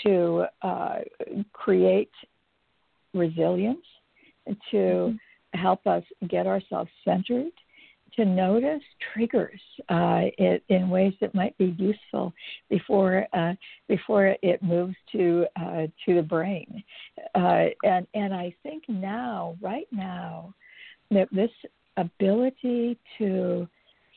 to 0.04 0.44
uh, 0.62 0.96
create 1.52 2.10
resilience, 3.14 3.84
to 4.70 4.76
mm-hmm. 4.76 5.58
help 5.58 5.86
us 5.86 6.02
get 6.28 6.46
ourselves 6.46 6.90
centered, 7.04 7.52
to 8.14 8.24
notice 8.24 8.82
triggers 9.12 9.60
uh, 9.88 10.22
in, 10.38 10.60
in, 10.68 10.88
ways 10.88 11.12
that 11.20 11.34
might 11.34 11.56
be 11.58 11.74
useful 11.78 12.32
before 12.70 13.26
uh, 13.32 13.52
before 13.88 14.34
it 14.42 14.62
moves 14.62 14.96
to 15.12 15.44
uh, 15.60 15.86
to 16.04 16.14
the 16.14 16.22
brain. 16.22 16.82
Uh, 17.34 17.66
and 17.82 18.06
and 18.14 18.34
I 18.34 18.54
think 18.62 18.84
now, 18.88 19.56
right 19.60 19.88
now, 19.92 20.54
that 21.10 21.28
this 21.32 21.50
ability 21.96 22.98
to 23.18 23.68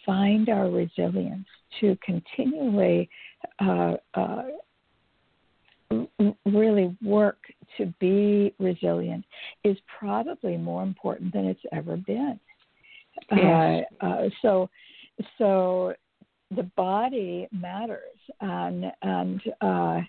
find 0.06 0.50
our 0.50 0.70
resilience, 0.70 1.48
to 1.80 1.98
continually 2.04 3.10
uh, 3.60 3.94
uh, 4.14 4.44
really 6.46 6.96
work 7.04 7.38
to 7.78 7.94
be 8.00 8.54
resilient, 8.60 9.26
is 9.64 9.78
probably 10.00 10.58
more 10.58 10.84
important 10.84 11.34
than 11.34 11.46
it's 11.46 11.60
ever 11.72 11.98
been. 11.98 12.40
Yes. 13.32 13.86
Uh, 14.02 14.06
uh 14.06 14.30
so, 14.42 14.70
so 15.38 15.94
the 16.56 16.64
body 16.76 17.48
matters, 17.52 18.18
and 18.42 18.86
and 19.02 19.42
uh, 19.62 20.02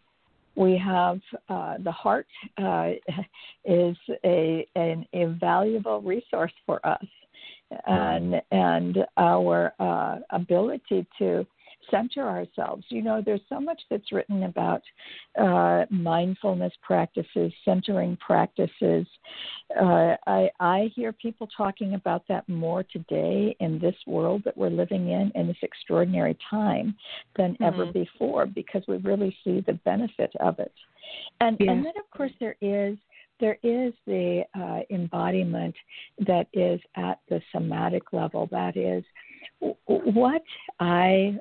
we 0.60 0.76
have 0.76 1.20
uh, 1.48 1.76
the 1.82 1.90
heart 1.90 2.26
uh, 2.58 2.90
is 3.64 3.96
a 4.24 4.66
an 4.76 5.06
invaluable 5.12 6.02
resource 6.02 6.52
for 6.66 6.84
us, 6.86 7.06
and 7.86 8.40
and 8.52 8.98
our 9.16 9.72
uh, 9.80 10.18
ability 10.30 11.06
to 11.18 11.46
center 11.90 12.28
ourselves. 12.28 12.84
You 12.88 13.02
know, 13.02 13.22
there's 13.24 13.40
so 13.48 13.60
much 13.60 13.80
that's 13.90 14.12
written 14.12 14.44
about 14.44 14.82
uh, 15.38 15.84
mindfulness 15.90 16.72
practices, 16.82 17.52
centering 17.64 18.16
practices. 18.16 19.06
Uh, 19.80 20.16
I, 20.26 20.50
I 20.60 20.90
hear 20.94 21.12
people 21.12 21.48
talking 21.56 21.94
about 21.94 22.24
that 22.28 22.48
more 22.48 22.82
today 22.84 23.56
in 23.60 23.78
this 23.78 23.96
world 24.06 24.42
that 24.44 24.56
we're 24.56 24.70
living 24.70 25.10
in 25.10 25.32
in 25.34 25.46
this 25.46 25.56
extraordinary 25.62 26.36
time 26.48 26.94
than 27.36 27.52
mm-hmm. 27.54 27.64
ever 27.64 27.86
before 27.86 28.46
because 28.46 28.82
we 28.88 28.96
really 28.98 29.36
see 29.44 29.62
the 29.66 29.74
benefit 29.84 30.32
of 30.40 30.58
it. 30.58 30.72
And, 31.40 31.56
yes. 31.58 31.68
and 31.70 31.84
then, 31.84 31.92
of 31.98 32.10
course, 32.16 32.32
there 32.40 32.56
is 32.60 32.96
there 33.40 33.58
is 33.62 33.94
the 34.06 34.42
uh, 34.54 34.80
embodiment 34.90 35.74
that 36.26 36.46
is 36.52 36.78
at 36.96 37.20
the 37.30 37.40
somatic 37.52 38.12
level. 38.12 38.48
That 38.50 38.76
is 38.76 39.02
what 39.86 40.42
I 40.78 41.38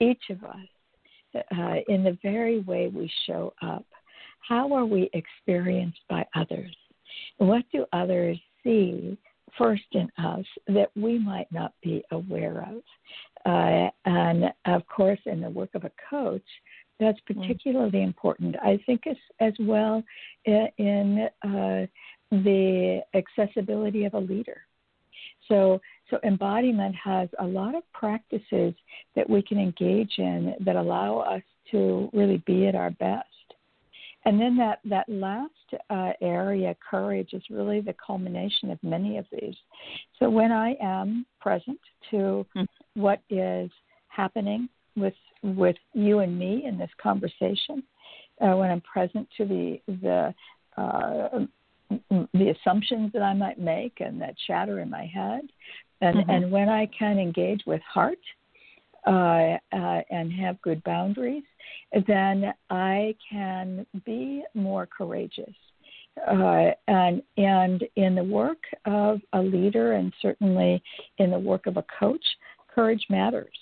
each 0.00 0.22
of 0.30 0.42
us, 0.44 1.42
uh, 1.56 1.76
in 1.88 2.04
the 2.04 2.18
very 2.22 2.60
way 2.60 2.88
we 2.88 3.10
show 3.26 3.52
up, 3.62 3.84
how 4.40 4.72
are 4.72 4.86
we 4.86 5.10
experienced 5.12 6.00
by 6.08 6.24
others? 6.34 6.74
What 7.38 7.64
do 7.72 7.84
others 7.92 8.38
see 8.62 9.18
first 9.58 9.84
in 9.92 10.10
us 10.18 10.44
that 10.68 10.90
we 10.94 11.18
might 11.18 11.50
not 11.50 11.72
be 11.82 12.04
aware 12.10 12.66
of? 12.70 12.82
Uh, 13.44 13.90
and 14.04 14.44
of 14.64 14.86
course, 14.88 15.20
in 15.26 15.40
the 15.40 15.50
work 15.50 15.70
of 15.74 15.84
a 15.84 15.92
coach, 16.10 16.42
that's 16.98 17.18
mm. 17.30 17.40
particularly 17.40 18.02
important. 18.02 18.56
I 18.62 18.78
think 18.86 19.06
as, 19.06 19.16
as 19.40 19.52
well 19.60 20.02
in 20.46 21.28
uh, 21.42 21.86
the 22.30 23.02
accessibility 23.14 24.04
of 24.04 24.14
a 24.14 24.18
leader. 24.18 24.62
So 25.48 25.80
so 26.10 26.18
embodiment 26.24 26.94
has 26.94 27.28
a 27.38 27.44
lot 27.44 27.74
of 27.74 27.82
practices 27.92 28.74
that 29.14 29.28
we 29.28 29.42
can 29.42 29.58
engage 29.58 30.14
in 30.18 30.54
that 30.64 30.76
allow 30.76 31.18
us 31.18 31.42
to 31.72 32.08
really 32.12 32.42
be 32.46 32.66
at 32.66 32.74
our 32.74 32.90
best. 32.90 33.26
And 34.24 34.40
then 34.40 34.56
that, 34.56 34.80
that 34.84 35.08
last 35.08 35.52
uh, 35.88 36.12
area, 36.20 36.74
courage, 36.88 37.30
is 37.32 37.42
really 37.48 37.80
the 37.80 37.94
culmination 38.04 38.70
of 38.70 38.78
many 38.82 39.18
of 39.18 39.26
these. 39.30 39.54
So 40.18 40.28
when 40.28 40.50
I 40.50 40.76
am 40.80 41.26
present 41.40 41.78
to 42.10 42.44
mm-hmm. 42.56 42.64
what 42.94 43.20
is 43.30 43.70
happening 44.08 44.68
with 44.96 45.14
with 45.42 45.76
you 45.92 46.20
and 46.20 46.36
me 46.36 46.64
in 46.66 46.76
this 46.76 46.90
conversation, 47.00 47.84
uh, 48.40 48.56
when 48.56 48.70
I'm 48.70 48.80
present 48.80 49.28
to 49.36 49.44
the 49.44 49.80
the 49.86 50.34
uh, 50.80 51.46
the 52.10 52.54
assumptions 52.58 53.12
that 53.12 53.22
I 53.22 53.32
might 53.32 53.60
make 53.60 54.00
and 54.00 54.20
that 54.20 54.34
chatter 54.46 54.80
in 54.80 54.90
my 54.90 55.06
head, 55.06 55.42
and 56.00 56.16
mm-hmm. 56.18 56.30
and 56.30 56.50
when 56.50 56.68
I 56.68 56.86
can 56.98 57.18
engage 57.18 57.62
with 57.66 57.80
heart 57.82 58.18
uh, 59.06 59.56
uh, 59.72 60.00
and 60.10 60.32
have 60.32 60.60
good 60.62 60.82
boundaries, 60.84 61.44
then 62.06 62.52
I 62.70 63.14
can 63.30 63.86
be 64.04 64.44
more 64.54 64.86
courageous. 64.86 65.54
Uh, 66.26 66.70
and 66.88 67.22
and 67.36 67.84
in 67.96 68.14
the 68.14 68.24
work 68.24 68.62
of 68.86 69.20
a 69.34 69.40
leader, 69.40 69.92
and 69.92 70.12
certainly 70.22 70.82
in 71.18 71.30
the 71.30 71.38
work 71.38 71.66
of 71.66 71.76
a 71.76 71.84
coach, 71.98 72.24
courage 72.74 73.04
matters. 73.10 73.52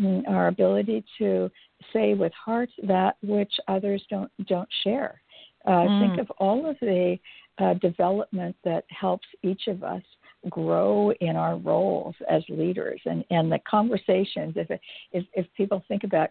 Mm, 0.00 0.28
our 0.28 0.46
ability 0.46 1.04
to 1.18 1.50
say 1.92 2.14
with 2.14 2.32
heart 2.32 2.70
that 2.84 3.16
which 3.22 3.52
others 3.66 4.02
don't 4.08 4.30
don't 4.46 4.68
share. 4.84 5.20
Uh, 5.66 5.70
mm. 5.70 6.08
Think 6.08 6.20
of 6.20 6.30
all 6.38 6.70
of 6.70 6.76
the 6.80 7.18
uh, 7.58 7.74
development 7.74 8.54
that 8.64 8.84
helps 8.90 9.26
each 9.42 9.66
of 9.66 9.82
us 9.82 10.02
grow 10.48 11.12
in 11.20 11.36
our 11.36 11.56
roles 11.56 12.14
as 12.30 12.42
leaders 12.48 13.00
and, 13.04 13.24
and 13.30 13.50
the 13.50 13.58
conversations 13.68 14.54
if, 14.56 14.70
if 15.12 15.24
if 15.34 15.46
people 15.56 15.82
think 15.88 16.04
about 16.04 16.30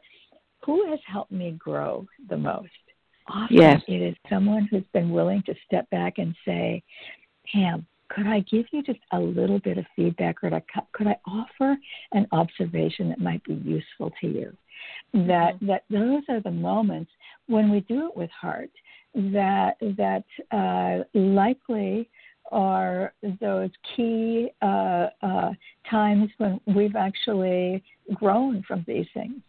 who 0.65 0.89
has 0.89 0.99
helped 1.05 1.31
me 1.31 1.51
grow 1.51 2.05
the 2.29 2.37
most 2.37 2.69
often 3.27 3.57
yes. 3.57 3.81
it 3.87 4.01
is 4.01 4.15
someone 4.29 4.67
who's 4.71 4.85
been 4.93 5.09
willing 5.09 5.43
to 5.45 5.53
step 5.65 5.89
back 5.89 6.19
and 6.19 6.33
say 6.45 6.81
pam 7.51 7.85
could 8.09 8.27
i 8.27 8.39
give 8.49 8.65
you 8.71 8.81
just 8.81 8.99
a 9.11 9.19
little 9.19 9.59
bit 9.59 9.77
of 9.77 9.85
feedback 9.95 10.41
or 10.41 10.49
could 10.93 11.07
i 11.07 11.17
offer 11.27 11.75
an 12.13 12.25
observation 12.31 13.09
that 13.09 13.19
might 13.19 13.43
be 13.43 13.55
useful 13.55 14.11
to 14.21 14.27
you 14.27 14.55
that 15.13 15.55
mm-hmm. 15.55 15.67
that 15.67 15.83
those 15.89 16.23
are 16.29 16.41
the 16.41 16.51
moments 16.51 17.11
when 17.47 17.69
we 17.69 17.81
do 17.81 18.07
it 18.07 18.15
with 18.15 18.29
heart 18.29 18.71
that 19.15 19.75
that 19.81 20.23
uh, 20.51 21.03
likely 21.17 22.09
are 22.51 23.13
those 23.41 23.69
key 23.95 24.49
uh, 24.61 25.07
uh, 25.21 25.51
times 25.89 26.29
when 26.37 26.59
we've 26.65 26.95
actually 26.95 27.83
grown 28.15 28.63
from 28.67 28.83
these 28.87 29.07
things. 29.13 29.41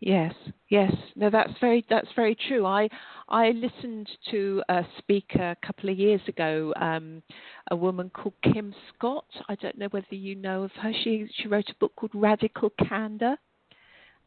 Yes, 0.00 0.34
yes. 0.68 0.92
No, 1.14 1.30
that's 1.30 1.52
very 1.60 1.84
that's 1.88 2.08
very 2.14 2.36
true. 2.48 2.66
I 2.66 2.88
I 3.28 3.50
listened 3.50 4.08
to 4.30 4.62
a 4.68 4.82
speaker 4.98 5.50
a 5.50 5.66
couple 5.66 5.88
of 5.88 5.98
years 5.98 6.20
ago, 6.28 6.74
um, 6.76 7.22
a 7.70 7.76
woman 7.76 8.10
called 8.10 8.34
Kim 8.42 8.74
Scott. 8.94 9.24
I 9.48 9.54
don't 9.54 9.78
know 9.78 9.88
whether 9.90 10.14
you 10.14 10.34
know 10.34 10.64
of 10.64 10.72
her. 10.82 10.92
She 11.02 11.26
she 11.36 11.48
wrote 11.48 11.70
a 11.70 11.74
book 11.80 11.92
called 11.96 12.12
Radical 12.14 12.70
Candor, 12.86 13.36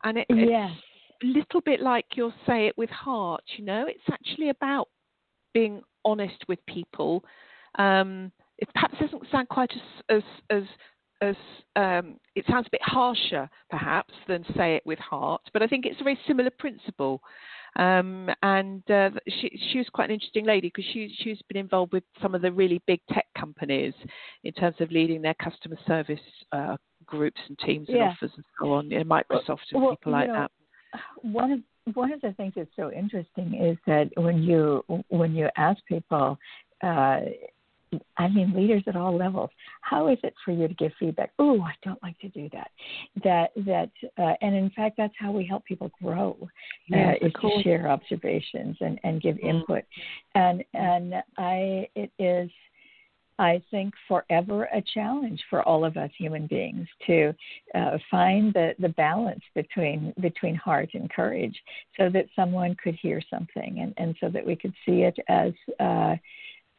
and 0.04 0.18
it, 0.18 0.26
yes. 0.30 0.72
it's 1.22 1.24
a 1.24 1.28
little 1.28 1.62
bit 1.62 1.82
like 1.82 2.06
you'll 2.16 2.34
say 2.48 2.66
it 2.66 2.78
with 2.78 2.90
heart. 2.90 3.44
You 3.58 3.66
know, 3.66 3.86
it's 3.88 4.10
actually 4.12 4.50
about 4.50 4.88
being 5.54 5.84
honest 6.04 6.48
with 6.48 6.66
people. 6.66 7.24
Um, 7.78 8.32
it 8.58 8.70
perhaps 8.74 8.96
doesn't 9.00 9.24
sound 9.32 9.50
quite 9.50 9.72
as 9.72 10.18
as 10.18 10.24
as 10.50 10.64
as 11.22 11.36
um, 11.76 12.18
it 12.36 12.46
sounds 12.50 12.68
a 12.68 12.72
bit 12.72 12.82
harsher, 12.82 13.50
perhaps, 13.70 14.14
than 14.28 14.46
say 14.56 14.76
it 14.76 14.86
with 14.86 15.00
heart, 15.00 15.42
but 15.54 15.62
I 15.62 15.68
think 15.68 15.86
it's 15.86 16.00
a 16.00 16.04
very 16.04 16.18
similar 16.28 16.50
principle. 16.50 17.22
Um, 17.76 18.30
and 18.42 18.90
uh, 18.90 19.12
she, 19.28 19.60
she 19.72 19.78
was 19.78 19.88
quite 19.94 20.10
an 20.10 20.16
interesting 20.16 20.46
lady 20.46 20.70
because 20.70 20.90
she, 20.92 21.14
she's 21.20 21.40
been 21.48 21.58
involved 21.58 21.94
with 21.94 22.04
some 22.22 22.34
of 22.34 22.42
the 22.42 22.52
really 22.52 22.82
big 22.88 23.00
tech 23.12 23.28
companies 23.38 23.94
in 24.44 24.54
terms 24.54 24.76
of 24.80 24.92
leading 24.92 25.22
their 25.22 25.36
customer 25.36 25.78
service 25.86 26.20
uh, 26.52 26.78
groups 27.06 27.40
and 27.48 27.60
teams 27.60 27.88
and 27.88 27.98
yeah. 27.98 28.12
offers 28.12 28.32
and 28.36 28.46
so 28.60 28.74
on, 28.74 28.90
you 28.90 28.98
know, 28.98 29.04
Microsoft 29.04 29.60
and 29.72 29.84
well, 29.84 29.92
people 29.92 30.14
like 30.14 30.28
know, 30.28 30.34
that. 30.34 30.52
One 31.22 31.52
of 31.52 31.60
one 31.96 32.12
of 32.12 32.22
the 32.22 32.34
things 32.34 32.54
that's 32.56 32.70
so 32.76 32.92
interesting 32.92 33.54
is 33.54 33.78
that 33.86 34.10
when 34.16 34.42
you 34.42 34.84
when 35.10 35.36
you 35.36 35.50
ask 35.58 35.84
people 35.86 36.38
uh, 36.84 37.20
I 38.18 38.28
mean, 38.28 38.54
leaders 38.56 38.84
at 38.88 38.96
all 38.96 39.16
levels. 39.16 39.50
How 39.82 40.08
is 40.10 40.18
it 40.24 40.34
for 40.46 40.52
you 40.52 40.68
to 40.68 40.74
give 40.74 40.92
feedback? 41.00 41.32
Oh, 41.40 41.62
I 41.62 41.74
don't 41.84 42.02
like 42.04 42.20
to 42.20 42.30
do 42.30 42.50
that. 42.54 42.72
That 43.24 43.52
that, 43.66 43.92
uh, 44.18 44.34
and 44.42 44.56
in 44.56 44.70
fact, 44.72 44.98
that's 44.98 45.14
how 45.18 45.32
we 45.32 45.46
help 45.46 45.66
people 45.66 45.92
grow. 46.02 46.38
Yes, 46.88 47.18
uh, 47.22 47.26
is 47.26 47.34
to 47.42 47.64
share 47.64 47.90
observations 47.90 48.78
and 48.82 49.00
and 49.04 49.22
give 49.22 49.38
mm-hmm. 49.38 49.48
input. 49.48 49.84
And 50.36 50.64
and 50.74 51.16
I 51.38 51.88
it 51.96 52.12
is. 52.20 52.50
I 53.42 53.64
think 53.72 53.94
forever 54.06 54.66
a 54.66 54.84
challenge 54.94 55.42
for 55.50 55.64
all 55.64 55.86
of 55.86 55.96
us 55.96 56.12
human 56.18 56.46
beings 56.46 56.86
to 57.08 57.34
uh, 57.74 57.98
find 58.12 58.54
the, 58.54 58.76
the 58.80 58.90
balance 58.90 59.40
between 59.56 60.14
between 60.20 60.56
heart 60.56 60.90
and 60.94 61.10
courage, 61.10 61.58
so 61.98 62.10
that 62.10 62.26
someone 62.36 62.76
could 62.84 62.96
hear 63.02 63.22
something 63.30 63.80
and, 63.80 63.94
and 63.96 64.14
so 64.20 64.28
that 64.28 64.46
we 64.46 64.58
could 64.58 64.74
see 64.86 65.04
it 65.04 65.18
as 65.30 65.54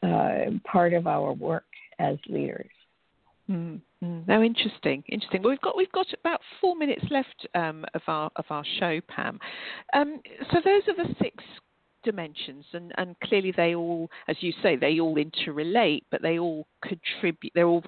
uh, 0.02 0.50
part 0.64 0.94
of 0.94 1.06
our 1.06 1.32
work 1.32 1.64
as 1.98 2.16
leaders. 2.28 2.70
No, 4.26 4.42
interesting, 4.42 5.02
interesting. 5.08 5.42
Well, 5.42 5.50
we've 5.50 5.60
got 5.60 5.76
we've 5.76 5.92
got 5.92 6.06
about 6.20 6.40
four 6.60 6.76
minutes 6.76 7.04
left 7.10 7.46
um, 7.54 7.84
of 7.94 8.02
our 8.06 8.30
of 8.36 8.44
our 8.48 8.64
show, 8.78 9.00
Pam. 9.08 9.38
Um, 9.92 10.20
so 10.52 10.58
those 10.64 10.82
are 10.88 10.96
the 10.96 11.14
six 11.20 11.42
dimensions, 12.04 12.64
and, 12.72 12.92
and 12.96 13.16
clearly 13.24 13.52
they 13.54 13.74
all, 13.74 14.08
as 14.28 14.36
you 14.40 14.52
say, 14.62 14.76
they 14.76 15.00
all 15.00 15.16
interrelate, 15.16 16.04
but 16.10 16.22
they 16.22 16.38
all 16.38 16.66
contribute. 16.82 17.52
They're 17.54 17.66
all 17.66 17.84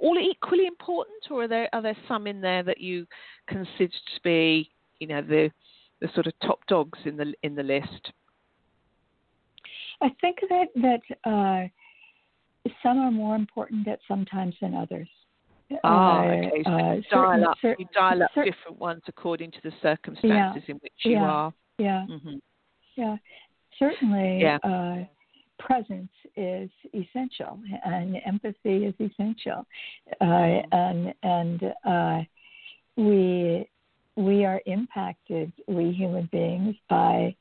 all 0.00 0.18
equally 0.18 0.66
important, 0.66 1.18
or 1.30 1.44
are 1.44 1.48
there 1.48 1.68
are 1.72 1.82
there 1.82 1.96
some 2.06 2.26
in 2.26 2.40
there 2.40 2.62
that 2.62 2.80
you 2.80 3.06
consider 3.48 3.88
to 3.88 4.20
be, 4.22 4.70
you 4.98 5.06
know, 5.06 5.22
the 5.22 5.50
the 6.00 6.08
sort 6.14 6.26
of 6.26 6.32
top 6.40 6.60
dogs 6.68 6.98
in 7.04 7.16
the 7.16 7.32
in 7.42 7.54
the 7.54 7.62
list? 7.62 8.12
I 10.02 10.08
think 10.20 10.38
that 10.48 10.68
that 10.76 11.30
uh, 11.30 12.70
some 12.82 12.98
are 12.98 13.10
more 13.10 13.36
important 13.36 13.86
at 13.88 14.00
sometimes 14.08 14.54
than 14.60 14.74
others. 14.74 15.08
Ah, 15.84 16.24
okay. 16.24 16.62
So 16.64 16.70
uh, 16.70 16.94
you 16.94 17.02
dial 17.10 17.44
up, 17.44 17.58
you 17.62 17.86
dial 17.94 18.22
up 18.22 18.30
different 18.34 18.78
ones 18.78 19.02
according 19.06 19.52
to 19.52 19.58
the 19.62 19.72
circumstances 19.82 20.62
yeah, 20.66 20.74
in 20.74 20.76
which 20.76 20.92
you 21.04 21.12
yeah, 21.12 21.22
are. 21.22 21.54
Yeah, 21.78 22.06
mm-hmm. 22.10 22.36
yeah. 22.96 23.16
Certainly, 23.78 24.40
yeah. 24.42 24.58
Uh, 24.64 25.04
presence 25.58 26.10
is 26.36 26.70
essential, 26.94 27.58
and 27.84 28.16
empathy 28.26 28.86
is 28.86 28.94
essential, 28.98 29.64
uh, 30.20 30.24
mm-hmm. 30.24 30.74
and 30.74 31.14
and 31.22 31.74
uh, 31.86 32.24
we 32.96 33.68
we 34.16 34.44
are 34.44 34.60
impacted, 34.66 35.52
we 35.68 35.92
human 35.92 36.28
beings, 36.32 36.74
by 36.88 37.34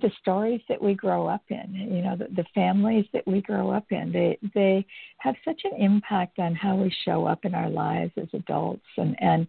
the 0.00 0.10
stories 0.20 0.60
that 0.68 0.80
we 0.80 0.94
grow 0.94 1.26
up 1.26 1.42
in, 1.48 1.74
you 1.74 2.02
know, 2.02 2.16
the, 2.16 2.28
the, 2.34 2.44
families 2.54 3.04
that 3.12 3.26
we 3.26 3.40
grow 3.42 3.70
up 3.70 3.84
in, 3.90 4.12
they 4.12 4.38
they 4.54 4.84
have 5.18 5.34
such 5.44 5.62
an 5.64 5.80
impact 5.80 6.38
on 6.38 6.54
how 6.54 6.76
we 6.76 6.94
show 7.04 7.26
up 7.26 7.44
in 7.44 7.54
our 7.54 7.68
lives 7.68 8.12
as 8.16 8.28
adults, 8.32 8.86
and 8.96 9.16
and 9.20 9.46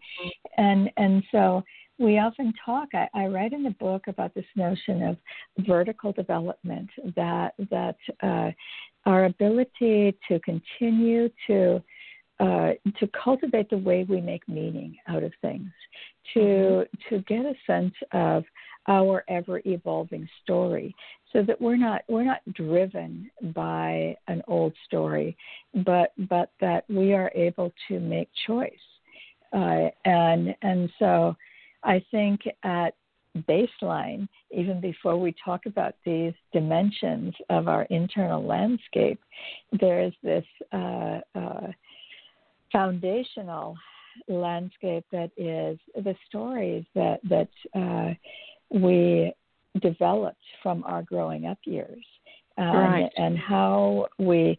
and 0.58 0.90
and 0.98 1.24
so 1.32 1.64
we 2.00 2.20
often 2.20 2.54
talk. 2.64 2.90
I, 2.94 3.08
I 3.14 3.26
write 3.28 3.54
in 3.54 3.64
the 3.64 3.72
book 3.72 4.04
about 4.08 4.34
this 4.36 4.46
notion 4.56 5.04
of 5.04 5.18
vertical 5.66 6.12
development, 6.12 6.90
that 7.16 7.54
that 7.72 7.98
uh, 8.22 8.52
our 9.06 9.26
ability 9.26 10.18
to 10.28 10.40
continue 10.42 11.30
to 11.48 11.82
uh, 12.40 12.74
to 13.00 13.10
cultivate 13.24 13.70
the 13.70 13.78
way 13.78 14.06
we 14.08 14.22
make 14.22 14.48
meaning 14.48 14.96
out 15.08 15.24
of 15.24 15.32
things, 15.42 15.72
to 16.34 16.40
mm-hmm. 16.40 17.16
to 17.16 17.22
get 17.24 17.46
a 17.46 17.56
sense 17.66 17.94
of 18.12 18.44
our 18.88 19.24
ever 19.28 19.62
evolving 19.66 20.28
story 20.44 20.96
so 21.34 21.44
that 21.44 21.60
we're 21.60 21.78
not 21.78 22.04
we're 22.08 22.24
not 22.24 22.42
driven 22.54 23.30
by 23.54 24.16
an 24.28 24.42
old 24.48 24.74
story 24.86 25.36
but 25.86 26.14
but 26.30 26.52
that 26.62 26.86
we 26.90 27.14
are 27.14 27.32
able 27.36 27.74
to 27.88 28.00
make 28.00 28.30
choice. 28.46 28.72
Uh, 29.54 29.88
and 30.06 30.56
and 30.62 30.90
so 31.00 31.36
I 31.84 32.04
think 32.12 32.42
at 32.64 32.96
baseline 33.48 34.28
even 34.52 34.82
before 34.82 35.18
we 35.18 35.36
talk 35.44 35.66
about 35.68 35.94
these 36.04 36.34
dimensions 36.54 37.36
of 37.52 37.68
our 37.68 37.84
internal 37.84 38.44
landscape 38.44 39.20
there's 39.80 40.14
this 40.24 40.46
uh, 40.74 41.20
uh, 41.36 41.68
foundational 42.72 43.78
landscape 44.28 45.06
that 45.12 45.32
is 45.38 45.78
the 46.04 46.16
stories 46.28 46.84
that 46.96 47.20
that 47.30 47.50
uh, 47.76 48.14
we 48.70 49.34
developed 49.82 50.38
from 50.64 50.84
our 50.86 51.04
growing 51.04 51.46
up 51.46 51.60
years. 51.66 52.04
Um, 52.60 52.76
right. 52.76 53.12
And 53.18 53.38
how 53.38 54.08
we 54.18 54.58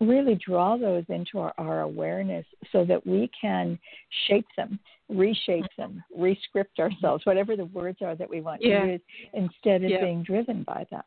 really 0.00 0.34
draw 0.44 0.76
those 0.76 1.04
into 1.08 1.38
our, 1.38 1.54
our, 1.58 1.82
awareness 1.82 2.44
so 2.72 2.84
that 2.86 3.06
we 3.06 3.30
can 3.40 3.78
shape 4.26 4.48
them, 4.56 4.80
reshape 5.08 5.68
them, 5.78 6.02
rescript 6.18 6.80
ourselves, 6.80 7.24
whatever 7.24 7.54
the 7.54 7.66
words 7.66 7.98
are 8.02 8.16
that 8.16 8.28
we 8.28 8.40
want 8.40 8.62
yeah. 8.64 8.80
to 8.80 8.92
use, 8.92 9.00
instead 9.32 9.84
of 9.84 9.90
yeah. 9.90 10.00
being 10.00 10.24
driven 10.24 10.64
by 10.64 10.84
them. 10.90 11.04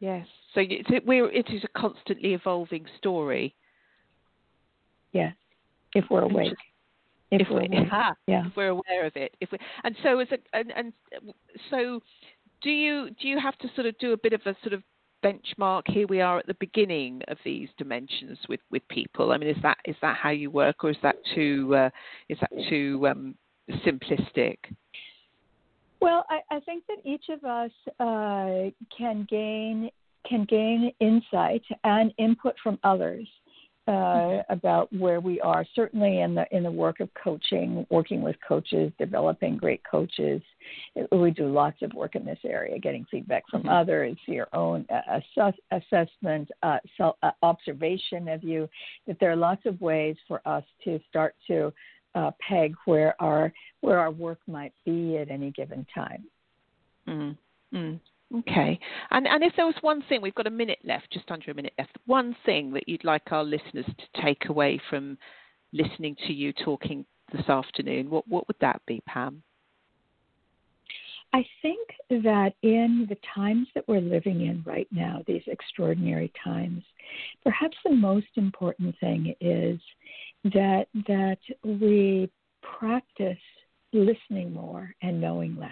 Yes. 0.00 0.26
So 0.54 0.62
it, 0.62 1.04
we're, 1.06 1.30
it 1.30 1.50
is 1.50 1.62
a 1.62 1.78
constantly 1.78 2.32
evolving 2.32 2.86
story. 2.96 3.54
Yes, 5.12 5.34
if 5.92 6.06
we're 6.10 6.22
awake 6.22 6.56
if, 7.34 7.42
if 7.42 7.48
we're, 7.50 7.60
we, 7.60 7.68
yeah. 8.26 8.46
if 8.46 8.56
we're 8.56 8.68
aware 8.68 9.06
of 9.06 9.12
it. 9.16 9.34
If 9.40 9.50
we, 9.52 9.58
and 9.84 9.94
so 10.02 10.18
as 10.18 10.28
a, 10.32 10.38
and, 10.56 10.72
and 10.76 10.92
so 11.70 12.00
do 12.62 12.70
you 12.70 13.10
do 13.20 13.28
you 13.28 13.38
have 13.38 13.56
to 13.58 13.68
sort 13.74 13.86
of 13.86 13.96
do 13.98 14.12
a 14.12 14.16
bit 14.16 14.32
of 14.32 14.40
a 14.46 14.56
sort 14.62 14.72
of 14.72 14.82
benchmark 15.22 15.82
here 15.86 16.06
we 16.06 16.20
are 16.20 16.38
at 16.38 16.46
the 16.46 16.56
beginning 16.60 17.22
of 17.28 17.38
these 17.44 17.68
dimensions 17.78 18.38
with 18.48 18.60
with 18.70 18.82
people 18.88 19.32
i 19.32 19.38
mean 19.38 19.48
is 19.48 19.56
that 19.62 19.78
is 19.86 19.96
that 20.02 20.16
how 20.16 20.30
you 20.30 20.50
work 20.50 20.84
or 20.84 20.90
is 20.90 20.96
that 21.02 21.16
too 21.34 21.74
uh, 21.74 21.88
is 22.28 22.36
that 22.40 22.50
too 22.68 23.06
um, 23.08 23.34
simplistic 23.86 24.56
well 26.00 26.26
I, 26.28 26.40
I, 26.50 26.60
think 26.60 26.84
that 26.88 26.98
each 27.04 27.24
of 27.30 27.42
us 27.44 27.70
uh, 28.00 28.70
can 28.96 29.26
gain 29.30 29.90
can 30.28 30.44
gain 30.44 30.92
insight 31.00 31.62
and 31.84 32.12
input 32.18 32.54
from 32.62 32.78
others 32.84 33.26
uh, 33.86 34.42
about 34.48 34.90
where 34.92 35.20
we 35.20 35.40
are. 35.40 35.66
Certainly 35.74 36.20
in 36.20 36.34
the 36.34 36.46
in 36.50 36.62
the 36.62 36.70
work 36.70 37.00
of 37.00 37.10
coaching, 37.22 37.86
working 37.90 38.22
with 38.22 38.36
coaches, 38.46 38.90
developing 38.98 39.56
great 39.56 39.82
coaches, 39.88 40.40
we 41.12 41.30
do 41.30 41.48
lots 41.48 41.82
of 41.82 41.92
work 41.92 42.14
in 42.14 42.24
this 42.24 42.38
area, 42.44 42.78
getting 42.78 43.04
feedback 43.10 43.44
from 43.50 43.60
mm-hmm. 43.60 43.70
others, 43.70 44.16
your 44.26 44.48
own 44.54 44.86
uh, 44.90 45.20
assess, 45.20 45.54
assessment, 45.70 46.50
uh, 46.62 46.78
self, 46.96 47.16
uh, 47.22 47.32
observation 47.42 48.28
of 48.28 48.42
you. 48.42 48.68
That 49.06 49.18
there 49.20 49.30
are 49.30 49.36
lots 49.36 49.66
of 49.66 49.80
ways 49.80 50.16
for 50.26 50.40
us 50.46 50.64
to 50.84 50.98
start 51.10 51.34
to 51.48 51.72
uh, 52.14 52.30
peg 52.40 52.74
where 52.86 53.20
our 53.20 53.52
where 53.82 53.98
our 53.98 54.10
work 54.10 54.38
might 54.46 54.72
be 54.86 55.18
at 55.18 55.30
any 55.30 55.50
given 55.50 55.86
time. 55.94 56.24
Mm-hmm. 57.06 57.94
Okay. 58.32 58.78
And 59.10 59.26
and 59.26 59.44
if 59.44 59.52
there 59.56 59.66
was 59.66 59.74
one 59.80 60.02
thing, 60.08 60.20
we've 60.20 60.34
got 60.34 60.46
a 60.46 60.50
minute 60.50 60.78
left, 60.84 61.12
just 61.12 61.30
under 61.30 61.50
a 61.50 61.54
minute 61.54 61.74
left. 61.78 61.96
One 62.06 62.34
thing 62.44 62.72
that 62.72 62.88
you'd 62.88 63.04
like 63.04 63.30
our 63.30 63.44
listeners 63.44 63.86
to 63.86 64.22
take 64.22 64.48
away 64.48 64.80
from 64.90 65.18
listening 65.72 66.16
to 66.26 66.32
you 66.32 66.52
talking 66.52 67.04
this 67.32 67.48
afternoon, 67.48 68.10
what 68.10 68.26
what 68.28 68.48
would 68.48 68.56
that 68.60 68.80
be, 68.86 69.02
Pam? 69.06 69.42
I 71.32 71.44
think 71.62 71.88
that 72.22 72.54
in 72.62 73.06
the 73.08 73.16
times 73.34 73.66
that 73.74 73.88
we're 73.88 74.00
living 74.00 74.42
in 74.42 74.62
right 74.64 74.86
now, 74.92 75.22
these 75.26 75.42
extraordinary 75.48 76.32
times, 76.42 76.84
perhaps 77.42 77.76
the 77.84 77.90
most 77.90 78.28
important 78.36 78.94
thing 79.00 79.34
is 79.40 79.80
that 80.44 80.86
that 81.08 81.38
we 81.64 82.30
practice 82.78 83.36
listening 83.92 84.52
more 84.52 84.94
and 85.02 85.20
knowing 85.20 85.56
less. 85.56 85.70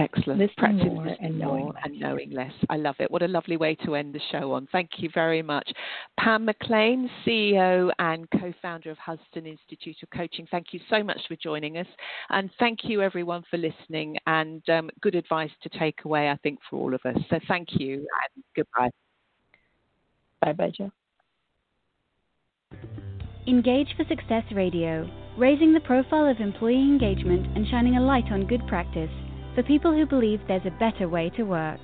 Excellent. 0.00 0.38
Listening 0.38 0.54
Practice 0.56 0.84
more 0.86 1.06
and 1.20 1.38
knowing 1.38 1.64
more 1.64 1.72
less. 1.72 1.82
and 1.84 1.98
knowing 1.98 2.30
less. 2.30 2.52
I 2.70 2.76
love 2.76 2.94
it. 3.00 3.10
What 3.10 3.22
a 3.22 3.28
lovely 3.28 3.56
way 3.56 3.74
to 3.84 3.96
end 3.96 4.14
the 4.14 4.20
show 4.30 4.52
on. 4.52 4.68
Thank 4.70 4.90
you 4.98 5.10
very 5.12 5.42
much. 5.42 5.68
Pam 6.20 6.44
McLean, 6.44 7.10
CEO 7.26 7.90
and 7.98 8.30
co 8.30 8.52
founder 8.62 8.92
of 8.92 8.98
Hudson 8.98 9.44
Institute 9.44 9.96
of 10.02 10.10
Coaching, 10.10 10.46
thank 10.52 10.68
you 10.72 10.78
so 10.88 11.02
much 11.02 11.18
for 11.26 11.34
joining 11.36 11.78
us. 11.78 11.86
And 12.30 12.48
thank 12.60 12.80
you, 12.84 13.02
everyone, 13.02 13.42
for 13.50 13.56
listening 13.56 14.16
and 14.28 14.62
um, 14.68 14.88
good 15.00 15.16
advice 15.16 15.50
to 15.64 15.78
take 15.78 16.04
away, 16.04 16.30
I 16.30 16.36
think, 16.36 16.60
for 16.70 16.76
all 16.76 16.94
of 16.94 17.00
us. 17.04 17.16
So 17.28 17.40
thank 17.48 17.68
you 17.72 17.94
and 17.94 18.44
goodbye. 18.54 18.90
Bye 20.40 20.52
bye, 20.52 20.70
Joe. 20.76 20.92
Engage 23.48 23.88
for 23.96 24.04
Success 24.04 24.44
Radio, 24.54 25.10
raising 25.36 25.72
the 25.72 25.80
profile 25.80 26.28
of 26.30 26.38
employee 26.38 26.76
engagement 26.76 27.56
and 27.56 27.66
shining 27.66 27.96
a 27.96 28.00
light 28.00 28.30
on 28.30 28.46
good 28.46 28.64
practice 28.68 29.10
for 29.58 29.64
people 29.64 29.92
who 29.92 30.06
believe 30.06 30.38
there's 30.46 30.64
a 30.66 30.78
better 30.78 31.08
way 31.08 31.30
to 31.30 31.42
work. 31.42 31.80